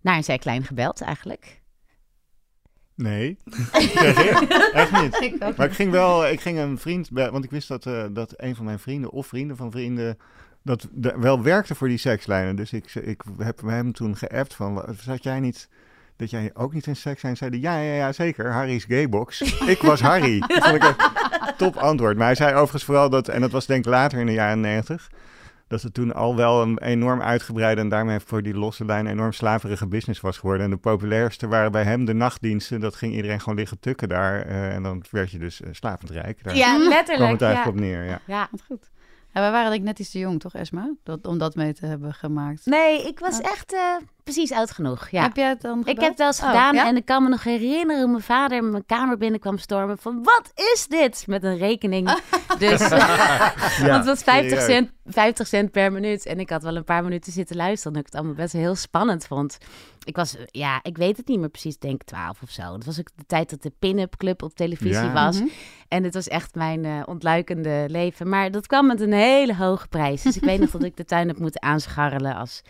naar 0.00 0.16
een 0.16 0.24
zijklein 0.24 0.64
gebeld 0.64 1.00
eigenlijk? 1.00 1.59
Nee, 3.08 3.38
echt 4.72 5.02
niet. 5.02 5.20
Ik 5.20 5.56
maar 5.56 5.66
ik 5.66 5.72
ging 5.72 5.90
wel, 5.90 6.26
ik 6.26 6.40
ging 6.40 6.58
een 6.58 6.78
vriend, 6.78 7.10
bij, 7.10 7.30
want 7.30 7.44
ik 7.44 7.50
wist 7.50 7.68
dat, 7.68 7.86
uh, 7.86 8.04
dat 8.10 8.34
een 8.36 8.56
van 8.56 8.64
mijn 8.64 8.78
vrienden 8.78 9.10
of 9.10 9.26
vrienden 9.26 9.56
van 9.56 9.70
vrienden 9.70 10.18
dat 10.62 10.88
de, 10.92 11.14
wel 11.18 11.42
werkte 11.42 11.74
voor 11.74 11.88
die 11.88 11.98
sekslijnen. 11.98 12.56
Dus 12.56 12.72
ik, 12.72 12.94
ik 12.94 13.22
heb 13.38 13.60
hem 13.60 13.92
toen 13.92 14.16
geappt 14.16 14.54
van, 14.54 14.84
zat 15.00 15.22
jij 15.22 15.40
niet, 15.40 15.68
dat 16.16 16.30
jij 16.30 16.50
ook 16.54 16.72
niet 16.72 16.86
in 16.86 16.96
seks 16.96 17.20
zijn? 17.20 17.36
Zeiden 17.36 17.60
ja, 17.60 17.80
ja, 17.80 17.94
ja, 17.94 18.12
zeker. 18.12 18.52
Harry's 18.52 18.84
Gaybox. 18.84 19.40
ik 19.74 19.82
was 19.82 20.00
Harry. 20.00 20.38
Dat 20.38 20.64
vond 20.64 20.76
ik 20.76 20.82
een 20.82 20.96
top 21.56 21.76
antwoord. 21.76 22.16
Maar 22.16 22.26
hij 22.26 22.34
zei 22.34 22.54
overigens 22.54 22.84
vooral 22.84 23.10
dat, 23.10 23.28
en 23.28 23.40
dat 23.40 23.50
was 23.50 23.66
denk 23.66 23.84
ik 23.84 23.90
later 23.90 24.18
in 24.18 24.26
de 24.26 24.32
jaren 24.32 24.60
negentig, 24.60 25.10
dat 25.70 25.82
het 25.82 25.94
toen 25.94 26.14
al 26.14 26.36
wel 26.36 26.62
een 26.62 26.78
enorm 26.78 27.22
uitgebreide 27.22 27.80
en 27.80 27.88
daarmee 27.88 28.20
voor 28.20 28.42
die 28.42 28.54
losse 28.54 28.84
lijn 28.84 29.06
een 29.06 29.12
enorm 29.12 29.32
slaverige 29.32 29.86
business 29.86 30.20
was 30.20 30.38
geworden. 30.38 30.64
En 30.64 30.70
de 30.70 30.76
populairste 30.76 31.48
waren 31.48 31.72
bij 31.72 31.82
hem 31.82 32.04
de 32.04 32.12
nachtdiensten. 32.12 32.80
Dat 32.80 32.94
ging 32.94 33.14
iedereen 33.14 33.40
gewoon 33.40 33.58
liggen 33.58 33.80
tukken 33.80 34.08
daar. 34.08 34.46
Uh, 34.46 34.74
en 34.74 34.82
dan 34.82 35.04
werd 35.10 35.30
je 35.30 35.38
dus 35.38 35.60
uh, 35.60 35.68
slavend 35.72 36.10
rijk. 36.10 36.44
Daar 36.44 36.56
ja, 36.56 36.78
letterlijk. 36.78 37.16
kwam 37.16 37.30
het 37.30 37.42
eigenlijk 37.42 37.76
ja. 37.76 37.82
op 37.82 37.88
neer, 37.88 38.04
ja. 38.04 38.20
Ja, 38.26 38.48
wat 38.50 38.62
goed. 38.66 38.90
Ja, 39.32 39.40
wij 39.40 39.50
waren 39.50 39.70
denk 39.70 39.80
ik 39.80 39.86
net 39.86 39.98
iets 39.98 40.10
te 40.10 40.18
jong, 40.18 40.40
toch 40.40 40.54
Esma? 40.54 40.94
Dat, 41.02 41.26
om 41.26 41.38
dat 41.38 41.54
mee 41.54 41.72
te 41.72 41.86
hebben 41.86 42.14
gemaakt. 42.14 42.66
Nee, 42.66 43.06
ik 43.08 43.18
was 43.18 43.40
echt 43.40 43.72
uh, 43.72 43.80
precies 44.32 44.52
oud 44.52 44.70
genoeg. 44.70 45.08
Ja. 45.08 45.22
Heb 45.22 45.36
jij 45.36 45.48
het 45.48 45.60
dan 45.60 45.78
gebeld? 45.78 45.96
Ik 45.96 46.00
heb 46.00 46.08
het 46.08 46.18
wel 46.18 46.26
eens 46.26 46.40
oh, 46.40 46.46
gedaan 46.46 46.74
ja? 46.74 46.86
en 46.86 46.96
ik 46.96 47.04
kan 47.04 47.22
me 47.22 47.28
nog 47.28 47.44
herinneren 47.44 48.02
hoe 48.02 48.10
mijn 48.10 48.22
vader 48.22 48.56
in 48.56 48.70
mijn 48.70 48.86
kamer 48.86 49.16
binnenkwam 49.16 49.58
stormen 49.58 49.98
van 49.98 50.22
wat 50.22 50.52
is 50.54 50.86
dit? 50.88 51.24
Met 51.26 51.44
een 51.44 51.58
rekening. 51.58 52.10
dus, 52.58 52.88
ja, 52.88 53.52
want 53.78 53.96
het 53.96 54.04
was 54.04 54.22
50 54.22 54.62
cent, 54.62 54.90
50 55.04 55.46
cent 55.46 55.70
per 55.70 55.92
minuut 55.92 56.26
en 56.26 56.40
ik 56.40 56.50
had 56.50 56.62
wel 56.62 56.76
een 56.76 56.84
paar 56.84 57.02
minuten 57.02 57.32
zitten 57.32 57.56
luisteren 57.56 57.86
omdat 57.86 58.06
ik 58.06 58.12
het 58.12 58.20
allemaal 58.20 58.42
best 58.42 58.52
heel 58.52 58.74
spannend 58.74 59.26
vond. 59.26 59.58
Ik 60.04 60.16
was, 60.16 60.36
ja, 60.46 60.80
ik 60.82 60.96
weet 60.96 61.16
het 61.16 61.28
niet 61.28 61.38
meer 61.38 61.48
precies, 61.48 61.78
denk 61.78 62.02
12 62.02 62.42
of 62.42 62.50
zo. 62.50 62.72
Het 62.72 62.84
was 62.84 62.98
ook 62.98 63.08
de 63.14 63.24
tijd 63.26 63.50
dat 63.50 63.62
de 63.62 63.72
pin-up 63.78 64.16
club 64.16 64.42
op 64.42 64.54
televisie 64.54 65.04
Ja. 65.04 65.12
was. 65.12 65.38
Mhm. 65.38 65.48
En 65.88 66.04
het 66.04 66.14
was 66.14 66.28
echt 66.28 66.54
mijn 66.54 66.84
eh, 66.84 67.02
ontluikende 67.04 67.84
leven. 67.88 68.28
Maar 68.28 68.50
dat 68.50 68.66
kwam 68.66 68.86
met 68.86 69.00
een 69.00 69.12
hele 69.12 69.56
hoge 69.56 69.88
prijs. 69.88 70.22
Dus 70.22 70.36
ik 70.36 70.44
weet 70.44 70.60
nog 70.60 70.70
dat 70.70 70.82
ik 70.82 70.96
de 70.96 71.04
tuin 71.04 71.28
heb 71.28 71.38
moeten 71.38 71.62
aanscharrelen 71.62 72.34
als 72.34 72.62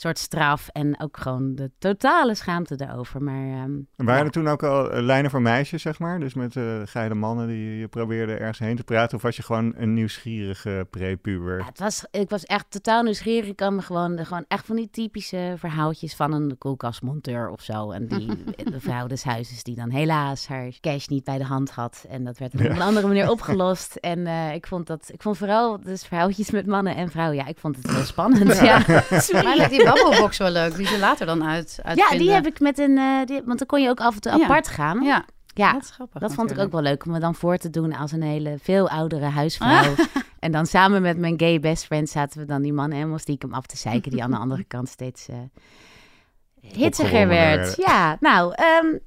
soort 0.00 0.18
straf. 0.18 0.68
En 0.68 1.00
ook 1.00 1.16
gewoon 1.16 1.54
de 1.54 1.70
totale 1.78 2.34
schaamte 2.34 2.76
daarover. 2.76 3.22
Maar 3.22 3.34
En 3.36 3.88
waren 3.96 4.24
er 4.24 4.30
toen 4.30 4.48
ook 4.48 4.62
al 4.62 4.90
eh, 4.90 5.02
lijnen 5.02 5.30
voor 5.30 5.42
meisjes, 5.42 5.82
zeg 5.82 5.98
maar? 5.98 6.20
Dus 6.20 6.34
met 6.34 6.56
eh 6.56 6.80
geile 6.84 7.14
mannen 7.14 7.46
die 7.46 7.76
je 7.78 7.88
probeerde 7.88 8.34
ergens 8.34 8.58
heen 8.58 8.76
te 8.76 8.84
praten? 8.84 9.16
Of 9.16 9.22
was 9.22 9.36
je 9.36 9.42
gewoon 9.42 9.72
een 9.76 9.94
nieuwsgierige 9.94 10.86
prepuber? 10.90 11.58
ja, 11.58 11.64
het 11.64 11.78
was, 11.78 12.04
ik 12.10 12.30
was 12.30 12.44
echt 12.44 12.66
totaal 12.68 13.02
nieuwsgierig. 13.02 13.48
Ik 13.50 13.56
kan 13.56 13.74
me 13.74 13.82
gewoon, 13.82 14.24
gewoon 14.26 14.44
echt 14.48 14.66
van 14.66 14.76
die 14.76 14.90
typische 14.90 15.54
verhaaltjes 15.58 16.14
van 16.14 16.32
een 16.32 16.58
koelkastmonteur 16.58 17.48
of 17.50 17.60
zo. 17.62 17.90
En 17.90 18.06
die 18.08 18.26
de 18.72 18.80
vrouw 18.80 19.06
des 19.06 19.22
huizes 19.24 19.62
die 19.62 19.74
dan 19.76 19.90
helaas 19.90 20.46
haar 20.48 20.72
cash 20.80 21.06
niet 21.06 21.24
bij 21.24 21.38
de 21.38 21.44
hand 21.44 21.70
had. 21.70 22.04
En 22.08 22.24
dat 22.24 22.38
werd 22.38 22.54
op 22.54 22.60
Ja. 22.60 22.70
een 22.70 22.80
andere 22.82 23.06
manier 23.06 23.30
opgelost. 23.36 23.94
En 23.94 24.26
eh, 24.26 24.54
ik 24.54 24.66
vond 24.66 24.86
dat, 24.86 25.08
ik 25.12 25.22
vond 25.22 25.36
vooral 25.38 25.80
dus 25.80 26.04
verhaaltjes 26.04 26.50
met 26.50 26.66
mannen 26.66 26.96
en 26.96 27.10
vrouwen. 27.10 27.36
Ja, 27.36 27.46
ik 27.46 27.58
vond 27.58 27.76
het 27.76 27.90
heel 27.90 28.04
spannend. 28.04 28.58
ja. 28.58 28.84
Babbelbox 29.94 30.38
wel 30.38 30.50
leuk, 30.50 30.76
die 30.76 30.86
ze 30.86 30.98
later 30.98 31.26
dan 31.26 31.44
uit 31.44 31.78
Ja, 31.94 32.10
die 32.10 32.30
heb 32.30 32.46
ik 32.46 32.60
met 32.60 32.78
een. 32.78 32.98
eh, 32.98 33.24
die, 33.24 33.42
want 33.44 33.58
dan 33.58 33.66
kon 33.66 33.82
je 33.82 33.88
ook 33.88 34.00
af 34.00 34.14
en 34.14 34.20
toe 34.20 34.36
Ja. 34.38 34.44
apart 34.44 34.68
gaan. 34.68 35.02
Ja, 35.02 35.24
Ja, 35.54 35.72
dat 35.72 35.82
is 35.82 35.90
grappig. 35.90 36.20
dat 36.20 36.34
vond 36.34 36.50
ik 36.50 36.58
ook 36.58 36.72
wel 36.72 36.82
leuk 36.82 37.04
om 37.06 37.12
me 37.12 37.18
dan 37.18 37.34
voor 37.34 37.56
te 37.56 37.70
doen 37.70 37.92
als 37.96 38.12
een 38.12 38.22
hele 38.22 38.56
veel 38.62 38.88
oudere 38.88 39.24
huisvrouw. 39.26 39.94
En 40.38 40.52
dan 40.52 40.66
samen 40.66 41.02
met 41.02 41.18
mijn 41.18 41.34
gay 41.38 41.60
best 41.60 41.84
friend 41.84 42.08
zaten 42.08 42.40
we 42.40 42.46
dan 42.46 42.62
die 42.62 42.72
man 42.72 42.90
helemaal 42.90 43.18
stiekem 43.18 43.54
af 43.54 43.66
te 43.66 43.76
zeiken... 43.76 44.10
die 44.10 44.22
aan 44.22 44.30
de 44.30 44.36
andere 44.36 44.64
kant 44.64 44.88
steeds 44.88 45.28
uh, 45.28 45.36
hitsiger 46.60 47.28
werd. 47.28 47.76
Ja, 47.76 48.16
nou... 48.20 48.54
Um, 48.82 48.98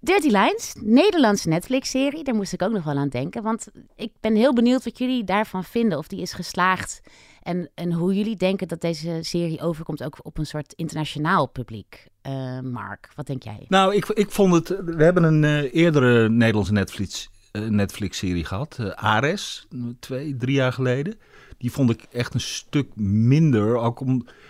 Dirty 0.00 0.26
Lines, 0.26 0.74
Nederlandse 0.80 1.48
Netflix-serie. 1.48 2.24
Daar 2.24 2.34
moest 2.34 2.52
ik 2.52 2.62
ook 2.62 2.70
nog 2.72 2.84
wel 2.84 2.96
aan 2.96 3.08
denken. 3.08 3.42
Want 3.42 3.68
ik 3.96 4.12
ben 4.20 4.34
heel 4.34 4.52
benieuwd 4.52 4.84
wat 4.84 4.98
jullie 4.98 5.24
daarvan 5.24 5.64
vinden. 5.64 5.98
Of 5.98 6.06
die 6.08 6.20
is 6.20 6.32
geslaagd. 6.32 7.00
En, 7.42 7.70
en 7.74 7.92
hoe 7.92 8.14
jullie 8.14 8.36
denken 8.36 8.68
dat 8.68 8.80
deze 8.80 9.18
serie 9.20 9.60
overkomt 9.60 10.04
ook 10.04 10.18
op 10.22 10.38
een 10.38 10.46
soort 10.46 10.72
internationaal 10.72 11.46
publiek. 11.46 12.06
Uh, 12.26 12.60
Mark, 12.60 13.08
wat 13.14 13.26
denk 13.26 13.42
jij? 13.42 13.64
Nou, 13.68 13.94
ik, 13.94 14.06
ik 14.06 14.30
vond 14.30 14.54
het... 14.54 14.68
We 14.84 15.04
hebben 15.04 15.22
een 15.22 15.42
uh, 15.42 15.74
eerdere 15.74 16.28
Nederlandse 16.28 16.72
Netflix, 16.72 17.30
uh, 17.52 17.68
Netflix-serie 17.68 18.44
gehad. 18.44 18.78
Ares, 18.94 19.68
twee, 20.00 20.36
drie 20.36 20.54
jaar 20.54 20.72
geleden. 20.72 21.18
Die 21.58 21.72
vond 21.72 21.90
ik 21.90 22.06
echt 22.12 22.34
een 22.34 22.40
stuk 22.40 22.96
minder. 22.96 23.76
Ook 23.76 24.02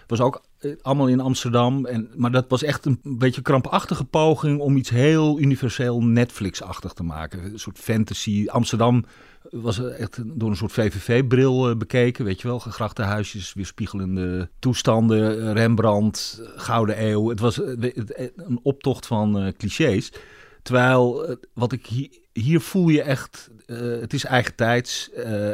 was 0.07 0.21
ook 0.21 0.42
eh, 0.59 0.73
allemaal 0.83 1.09
in 1.09 1.21
Amsterdam. 1.21 1.87
En, 1.87 2.11
maar 2.16 2.30
dat 2.30 2.45
was 2.49 2.62
echt 2.62 2.85
een 2.85 3.00
beetje 3.02 3.42
krampachtige 3.42 4.04
poging 4.04 4.61
om 4.61 4.76
iets 4.76 4.90
heel 4.90 5.40
universeel 5.40 6.02
Netflix-achtig 6.02 6.92
te 6.92 7.02
maken. 7.02 7.45
Een 7.45 7.59
soort 7.59 7.78
fantasy. 7.78 8.47
Amsterdam 8.49 9.04
was 9.50 9.78
echt 9.78 10.38
door 10.38 10.50
een 10.50 10.57
soort 10.57 10.73
VVV-bril 10.73 11.71
eh, 11.71 11.76
bekeken. 11.76 12.25
Weet 12.25 12.40
je 12.40 12.49
wel, 12.49 12.61
gegrachte 12.61 13.02
huisjes, 13.02 13.52
weerspiegelende 13.52 14.50
toestanden, 14.59 15.52
Rembrandt, 15.52 16.42
Gouden 16.57 17.04
Eeuw. 17.04 17.28
Het 17.28 17.40
was 17.40 17.61
eh, 17.62 17.92
een 18.37 18.61
optocht 18.62 19.07
van 19.07 19.54
clichés. 19.57 20.12
Terwijl 20.62 21.37
wat 21.52 21.73
ik 21.73 21.87
hier, 21.87 22.09
hier 22.33 22.61
voel 22.61 22.88
je 22.88 23.02
echt, 23.02 23.50
het 23.66 24.12
is 24.12 24.25
eigen 24.25 24.54
tijds. 24.54 25.11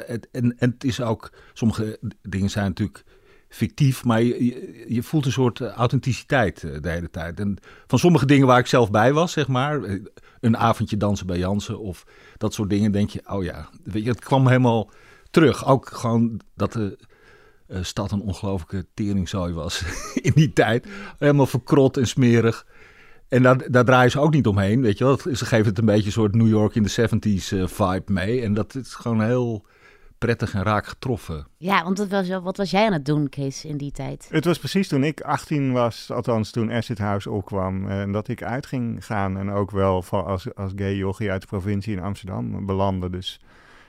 Het, 0.07 0.29
en, 0.33 0.59
en 0.59 0.71
het 0.71 0.85
is 0.85 1.01
ook, 1.01 1.33
sommige 1.53 1.99
dingen 2.23 2.51
zijn 2.51 2.67
natuurlijk 2.67 3.05
fictief, 3.55 4.05
maar 4.05 4.23
je, 4.23 5.03
voelt 5.03 5.27
een 5.27 5.33
soort 5.33 5.61
eh, 5.61 5.69
authenticiteit 5.69 6.65
eh, 6.65 6.81
de 6.81 6.89
hele 6.89 7.11
tijd. 7.11 7.41
En 7.41 7.57
van 7.87 7.99
sommige 7.99 8.27
dingen 8.27 8.47
waar 8.47 8.59
ik 8.59 8.67
zelf 8.67 8.91
bij 8.91 9.13
was, 9.13 9.33
zeg 9.33 9.49
maar, 9.49 9.83
eh, 9.83 10.01
een 10.41 10.57
avondje 10.57 10.97
dansen 10.97 11.27
bij 11.27 11.39
Jansen 11.39 11.81
of 11.81 12.07
dat 12.37 12.55
soort 12.55 12.71
dingen, 12.71 12.93
denk 12.93 13.11
je, 13.11 13.23
oh 13.27 13.45
ja, 13.45 13.69
weet 13.85 14.05
je, 14.05 14.11
het 14.11 14.25
kwam 14.25 14.47
helemaal 14.47 14.91
terug. 15.31 15.67
Ook 15.67 15.89
gewoon 15.89 16.41
dat 16.55 16.73
de 16.73 16.99
stad 17.81 18.13
een 18.13 18.21
ongelooflijke 18.21 18.87
teringzooi 18.95 19.53
was 19.53 19.85
in 20.29 20.33
die 20.35 20.53
tijd. 20.53 20.87
Helemaal 21.19 21.47
verkrot 21.47 21.97
en 21.97 22.07
smerig. 22.07 22.67
En 23.29 23.43
daar, 23.43 23.71
daar 23.71 23.85
draaien 23.85 24.11
ze 24.11 24.21
ook 24.21 24.33
niet 24.33 24.47
omheen, 24.47 24.81
weet 24.81 24.99
je 24.99 25.05
wel. 25.05 25.19
Ze 25.19 25.47
geven 25.47 25.67
het 25.67 25.79
een 25.79 25.85
beetje 25.85 26.07
een 26.07 26.13
soort 26.13 26.35
New 26.35 26.49
York 26.49 26.75
in 26.75 26.83
de 26.83 27.09
70s 27.09 27.73
vibe 27.73 28.13
mee. 28.13 28.43
En 28.43 28.55
dat 28.55 28.75
is 28.75 28.95
gewoon 28.95 29.23
heel 29.23 29.67
prettig 30.19 30.55
en 30.55 30.63
raak 30.63 30.87
getroffen. 30.87 31.47
Ja, 31.57 31.83
want 31.83 31.99
wat 31.99 32.09
was, 32.09 32.29
wat 32.29 32.57
was 32.57 32.71
jij 32.71 32.87
aan 32.87 32.93
het 32.93 33.05
doen, 33.05 33.29
Kees, 33.29 33.65
in 33.65 33.77
die 33.77 33.93
tijd? 33.93 34.27
Het 34.31 34.45
was 34.45 34.59
precies 34.59 34.89
toen 34.89 35.05
ik 35.05 35.21
18 35.21 35.73
was, 35.73 36.11
althans 36.11 36.51
toen 36.51 36.73
Acid 36.73 36.99
House 36.99 37.31
opkwam, 37.31 37.89
en 37.89 38.13
dat 38.13 38.29
ik 38.29 38.43
uit 38.43 38.67
ging 38.67 39.05
gaan 39.05 39.39
en 39.39 39.51
ook 39.51 39.71
wel 39.71 40.03
van 40.03 40.25
als, 40.25 40.55
als 40.55 40.73
gay 40.77 40.95
jochie 40.95 41.31
uit 41.31 41.41
de 41.41 41.47
provincie 41.47 41.97
in 41.97 42.03
Amsterdam 42.03 42.67
belandde. 42.67 43.11
Dus 43.11 43.41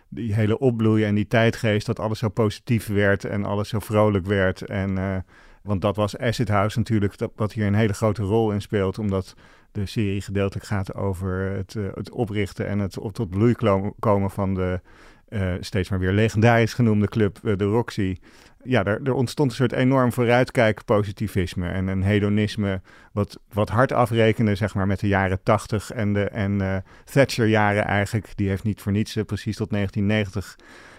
die 0.10 0.34
hele 0.34 0.60
opbloeien 0.60 1.08
en 1.08 1.16
die 1.16 1.28
tijdgeest, 1.28 1.86
dat 1.86 2.00
alles 2.00 2.20
zo 2.20 2.30
positief 2.30 2.88
werd 2.88 3.26
en 3.26 3.46
alles 3.46 3.70
zo 3.70 3.80
vrolijk 3.80 4.26
werd. 4.26 4.62
En, 4.62 4.98
uh, 4.98 5.18
want 5.64 5.82
dat 5.82 5.96
was 5.96 6.18
Acid 6.18 6.48
House 6.48 6.78
natuurlijk, 6.78 7.18
dat, 7.18 7.32
wat 7.36 7.54
hier 7.54 7.66
een 7.66 7.76
hele 7.76 7.94
grote 7.94 8.22
rol 8.22 8.52
in 8.52 8.62
speelt, 8.62 9.00
omdat 9.00 9.34
de 9.72 9.86
serie 9.86 10.22
gedeeltelijk 10.22 10.66
gaat 10.66 10.96
over 10.96 11.52
het, 11.52 11.74
uh, 11.74 11.88
het 11.94 12.12
oprichten 12.12 12.68
en 12.68 12.80
het 12.80 13.00
op 13.00 13.14
tot 13.14 13.30
bloei 13.30 13.56
komen 14.00 14.32
van 14.32 14.54
de 14.54 14.82
uh, 15.30 15.54
steeds 15.60 15.90
maar 15.90 16.00
weer 16.00 16.12
legendarisch 16.12 16.74
genoemde 16.74 17.08
club, 17.08 17.40
uh, 17.44 17.58
de 17.58 17.64
Roxy. 17.64 18.18
Ja, 18.64 18.84
er, 18.84 19.00
er, 19.04 19.14
ontstond 19.14 19.50
een 19.50 19.56
soort 19.56 19.72
enorm 19.72 20.12
vooruitkijk 20.12 20.86
positivisme 20.86 21.68
en 21.68 21.88
een 21.88 22.04
hedonisme 22.04 22.82
wat, 23.12 23.40
wat 23.54 23.70
hard 23.70 23.92
afrekende 23.92 24.56
zeg 24.56 24.76
maar, 24.76 24.88
met 24.88 25.00
de 25.00 25.08
jaren 25.08 25.44
80 25.44 25.92
en 25.92 26.14
de 26.14 26.24
en, 26.24 26.62
uh, 26.62 26.78
Thatcher-jaren 27.04 27.86
eigenlijk. 27.86 28.32
Die 28.36 28.50
heeft 28.50 28.64
niet 28.64 28.82
voor 28.82 28.92
niets 28.92 29.18
precies 29.26 29.56
tot 29.56 29.70
1990 29.70 30.56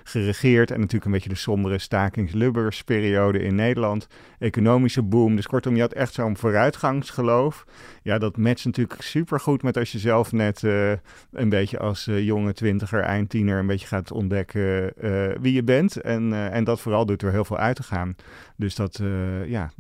geregeerd. 0.09 0.71
En 0.71 0.79
natuurlijk 0.79 1.05
een 1.05 1.13
beetje 1.13 1.29
de 1.29 1.35
sombere 1.35 1.79
stakings-lubbers-periode 1.79 3.39
in 3.39 3.55
Nederland. 3.55 4.07
Economische 4.39 5.03
boom. 5.03 5.37
Dus 5.37 5.47
kortom, 5.47 5.75
je 5.75 5.81
had 5.81 5.93
echt 5.93 6.15
zo'n 6.15 6.37
vooruitgangsgeloof. 6.37 7.65
Ja, 8.03 8.19
dat 8.19 8.37
matcht 8.37 8.65
natuurlijk 8.65 9.03
supergoed 9.03 9.63
met 9.63 9.77
als 9.77 9.93
je 9.93 9.99
zelf 9.99 10.33
net 10.33 10.63
uh, 10.63 10.93
een 11.33 11.49
beetje 11.49 11.79
als 11.79 12.07
uh, 12.07 12.25
jonge 12.25 12.53
twintiger, 12.53 13.01
eindtiener... 13.01 13.59
een 13.59 13.67
beetje 13.67 13.87
gaat 13.87 14.13
ontdekken 14.13 14.93
uh, 15.05 15.29
wie 15.41 15.53
je 15.53 15.63
bent. 15.63 15.97
En, 15.97 16.51
en 16.53 16.65
dat 16.65 16.81
vooral 16.81 17.07
doet 17.07 17.23
er 17.23 17.33
heel 17.33 17.45
veel 17.45 17.59
uit 17.59 17.77
te 17.77 17.83
gaan. 17.83 18.15
Dus 18.57 18.75
dat, 18.75 19.01
ja, 19.47 19.71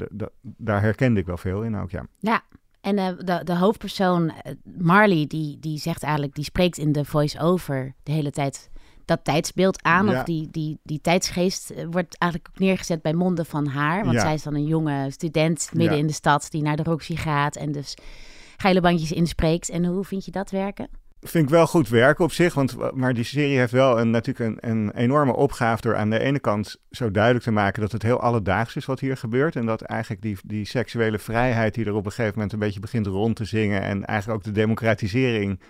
daar 0.40 0.80
herkende 0.80 1.21
ik 1.21 1.26
wel 1.26 1.37
veel 1.37 1.62
in 1.62 1.76
ook, 1.76 1.90
ja. 1.90 2.06
Ja, 2.18 2.42
en 2.80 2.97
de, 2.97 3.40
de 3.45 3.56
hoofdpersoon, 3.56 4.33
Marley, 4.78 5.26
die, 5.26 5.59
die 5.61 5.78
zegt 5.78 6.02
eigenlijk, 6.02 6.35
die 6.35 6.45
spreekt 6.45 6.78
in 6.78 6.92
de 6.92 7.04
voice-over 7.04 7.95
de 8.02 8.12
hele 8.12 8.30
tijd 8.30 8.71
dat 9.07 9.25
tijdsbeeld 9.25 9.83
aan. 9.83 10.09
Of 10.09 10.23
die, 10.23 10.49
die, 10.51 10.79
die 10.83 11.01
tijdsgeest 11.01 11.71
eh, 11.71 11.87
wordt 11.91 12.19
eigenlijk 12.19 12.53
ook 12.53 12.61
neergezet 12.61 13.03
bij 13.03 13.15
monden 13.15 13.47
van 13.47 13.67
haar. 13.67 14.05
Want 14.05 14.21
zij 14.21 14.35
is 14.35 14.43
dan 14.43 14.55
een 14.55 14.67
jonge 14.67 15.11
student 15.11 15.71
midden 15.73 15.99
in 15.99 16.07
de 16.07 16.13
stad 16.13 16.47
die 16.51 16.63
naar 16.63 16.77
de 16.77 16.83
Roxy 16.83 17.17
gaat. 17.17 17.57
En 17.57 17.73
dus 17.73 17.95
geile 18.57 18.81
bandjes 18.81 19.13
inspreekt. 19.13 19.69
En 19.69 19.85
hoe 19.85 20.05
vind 20.05 20.25
je 20.25 20.31
dat 20.31 20.51
werken? 20.51 20.89
Vind 21.21 21.45
ik 21.45 21.51
wel 21.51 21.67
goed 21.67 21.89
werken 21.89 22.25
op 22.25 22.33
zich, 22.33 22.55
want, 22.55 22.95
maar 22.95 23.15
die 23.15 23.25
serie 23.25 23.59
heeft 23.59 23.73
wel 23.73 24.01
een, 24.01 24.11
natuurlijk 24.11 24.65
een, 24.65 24.91
enorme 24.91 25.37
opgave 25.37 25.81
door 25.81 25.97
aan 25.97 26.11
de 26.11 26.19
ene 26.19 26.39
kant 26.39 26.81
zo 26.91 27.11
duidelijk 27.11 27.45
te 27.45 27.51
maken 27.51 27.81
dat 27.81 27.93
het 27.93 28.03
heel 28.03 28.21
alledaags 28.21 28.77
is 28.77 28.85
wat 28.85 29.01
hier 29.01 29.17
gebeurt. 29.17 29.57
En 29.57 29.67
dat 29.67 29.83
eigenlijk 29.83 30.23
die, 30.23 30.37
die 30.45 30.65
seksuele 30.65 31.19
vrijheid 31.19 31.75
die 31.75 31.85
er 31.85 31.95
op 31.95 32.05
een 32.05 32.13
gegeven 32.13 32.33
moment 32.35 32.53
een 32.53 32.59
beetje 32.59 32.81
begint 32.81 33.07
rond 33.07 33.37
te 33.37 33.45
zingen 33.45 33.83
en 33.83 34.05
eigenlijk 34.05 34.39
ook 34.39 34.45
de 34.45 34.61
democratisering 34.61 35.61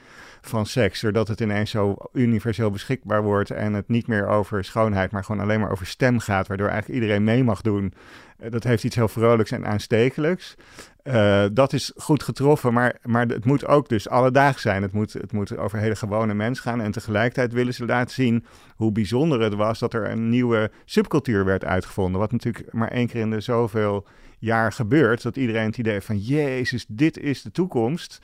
van 0.41 0.67
seks, 0.67 0.99
zodat 0.99 1.29
het 1.29 1.41
ineens 1.41 1.71
zo 1.71 1.97
universeel 2.13 2.71
beschikbaar 2.71 3.23
wordt 3.23 3.51
en 3.51 3.73
het 3.73 3.89
niet 3.89 4.07
meer 4.07 4.29
over 4.29 4.65
schoonheid, 4.65 5.11
maar 5.11 5.25
gewoon 5.25 5.41
alleen 5.41 5.61
maar 5.61 5.71
over 5.71 5.87
stem 5.87 6.19
gaat, 6.19 6.47
waardoor 6.47 6.69
eigenlijk 6.69 7.01
iedereen 7.01 7.25
mee 7.25 7.45
mag 7.45 7.61
doen. 7.61 7.95
Eh, 8.39 8.51
dat 8.51 8.65
heeft 8.65 8.85
iets 8.85 8.97
heel 8.97 9.09
vrolijks 9.09 9.51
en 9.51 9.67
aanstekelijks. 9.67 10.57
Uh, 11.07 11.45
dat 11.53 11.73
is 11.73 11.93
goed 11.97 12.23
getroffen, 12.23 12.73
maar, 12.73 12.99
maar 13.03 13.27
het 13.27 13.45
moet 13.45 13.67
ook 13.67 13.89
dus 13.89 14.09
alledaags 14.09 14.63
zijn. 14.63 14.83
Het 14.83 14.93
moet, 14.93 15.13
het 15.13 15.33
moet 15.33 15.57
over 15.57 15.79
hele 15.79 15.97
gewone 15.97 16.35
mensen 16.35 16.63
gaan. 16.63 16.81
En 16.81 16.93
tegelijkertijd 16.93 17.53
willen 17.53 17.75
ze 17.75 17.87
laten 17.87 18.15
zien 18.15 18.45
hoe 18.77 18.93
bijzonder 18.93 19.41
het 19.41 19.55
was 19.55 19.79
dat 19.79 19.95
er 19.95 20.11
een 20.11 20.29
nieuwe 20.29 20.71
subcultuur 20.85 21.45
werd 21.45 21.65
uitgevonden. 21.65 22.21
Wat 22.21 22.33
natuurlijk 22.33 22.73
maar 22.73 22.91
één 22.91 23.07
keer 23.07 23.21
in 23.21 23.31
de 23.31 23.41
zoveel 23.41 24.07
jaar 24.39 24.73
gebeurt. 24.73 25.23
Dat 25.23 25.37
iedereen 25.37 25.67
het 25.67 25.79
idee 25.79 25.93
heeft 25.93 26.07
van, 26.07 26.19
jezus, 26.19 26.85
dit 26.89 27.19
is 27.19 27.43
de 27.43 27.51
toekomst 27.51 28.21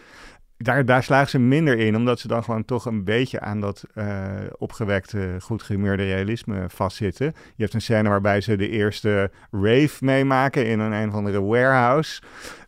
daar, 0.62 0.84
daar 0.84 1.02
slagen 1.02 1.30
ze 1.30 1.38
minder 1.38 1.78
in, 1.78 1.96
omdat 1.96 2.20
ze 2.20 2.28
dan 2.28 2.44
gewoon 2.44 2.64
toch 2.64 2.84
een 2.84 3.04
beetje 3.04 3.40
aan 3.40 3.60
dat 3.60 3.84
uh, 3.94 4.30
opgewekte, 4.58 5.36
goed 5.40 5.62
gehumeurde 5.62 6.04
realisme 6.04 6.64
vastzitten. 6.68 7.26
Je 7.26 7.62
hebt 7.62 7.74
een 7.74 7.80
scène 7.80 8.08
waarbij 8.08 8.40
ze 8.40 8.56
de 8.56 8.68
eerste 8.68 9.30
rave 9.50 10.04
meemaken 10.04 10.66
in 10.66 10.80
een, 10.80 10.92
een 10.92 11.08
of 11.08 11.14
andere 11.14 11.42
warehouse. 11.42 12.22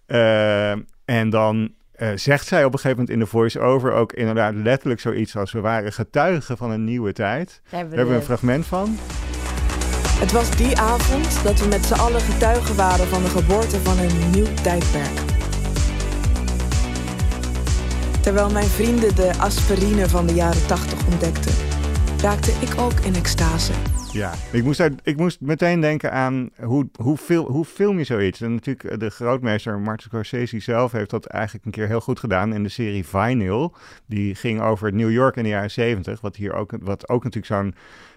Uh, 0.07 0.71
en 1.05 1.31
dan 1.31 1.73
uh, 1.97 2.09
zegt 2.15 2.47
zij 2.47 2.65
op 2.65 2.73
een 2.73 2.79
gegeven 2.79 2.99
moment 2.99 3.11
in 3.11 3.19
de 3.19 3.31
voice-over 3.31 3.93
ook 3.93 4.13
inderdaad 4.13 4.55
letterlijk 4.55 5.01
zoiets 5.01 5.37
als 5.37 5.53
we 5.53 5.61
waren 5.61 5.93
getuigen 5.93 6.57
van 6.57 6.71
een 6.71 6.85
nieuwe 6.85 7.13
tijd. 7.13 7.61
Daar 7.63 7.81
hebben 7.81 7.91
we, 7.91 7.97
hebben 7.97 8.17
een 8.17 8.23
fragment 8.23 8.67
van. 8.67 8.97
Het 10.19 10.33
was 10.33 10.57
die 10.57 10.79
avond 10.79 11.43
dat 11.43 11.61
we 11.61 11.67
met 11.67 11.85
z'n 11.85 11.95
allen 11.95 12.21
getuigen 12.21 12.77
waren 12.77 13.07
van 13.07 13.23
de 13.23 13.29
geboorte 13.29 13.79
van 13.81 13.99
een 13.99 14.31
nieuw 14.31 14.55
tijdperk. 14.63 15.33
Terwijl 18.21 18.51
mijn 18.51 18.69
vrienden 18.69 19.15
de 19.15 19.33
aspirine 19.39 20.09
van 20.09 20.27
de 20.27 20.35
jaren 20.35 20.67
80 20.67 21.07
ontdekten, 21.07 21.55
raakte 22.21 22.51
ik 22.51 22.81
ook 22.81 23.01
in 23.01 23.15
extase. 23.15 23.73
Ja, 24.15 24.33
ik 24.53 24.65
moest, 24.65 24.81
ik 25.03 25.17
moest 25.17 25.41
meteen 25.41 25.81
denken 25.81 26.13
aan 26.13 26.51
hoe, 26.63 26.89
hoe, 26.97 27.17
fil, 27.17 27.45
hoe 27.45 27.65
film 27.65 27.99
je 27.99 28.05
zoiets. 28.05 28.41
En 28.41 28.53
natuurlijk 28.53 28.85
eh, 28.85 28.99
de 28.99 29.11
grootmeester 29.11 29.79
Martin 29.79 30.07
Scorsese 30.07 30.59
zelf 30.59 30.93
heeft 30.93 31.11
dat 31.11 31.27
eigenlijk 31.27 31.65
een 31.65 31.71
keer 31.71 31.87
heel 31.87 32.01
goed 32.01 32.19
gedaan 32.19 32.53
in 32.53 32.63
de 32.63 32.69
serie 32.69 33.05
Vinyl. 33.05 33.75
Die 34.07 34.35
ging 34.35 34.61
over 34.61 34.93
New 34.93 35.11
York 35.11 35.37
in 35.37 35.43
de 35.43 35.49
jaren 35.49 35.71
70, 35.71 36.21
wat 36.21 36.37
hier 36.37 36.53
ook, 36.53 36.73
wat 36.81 37.09
ook 37.09 37.25
natuurlijk 37.25 37.53
zo'n 37.53 37.75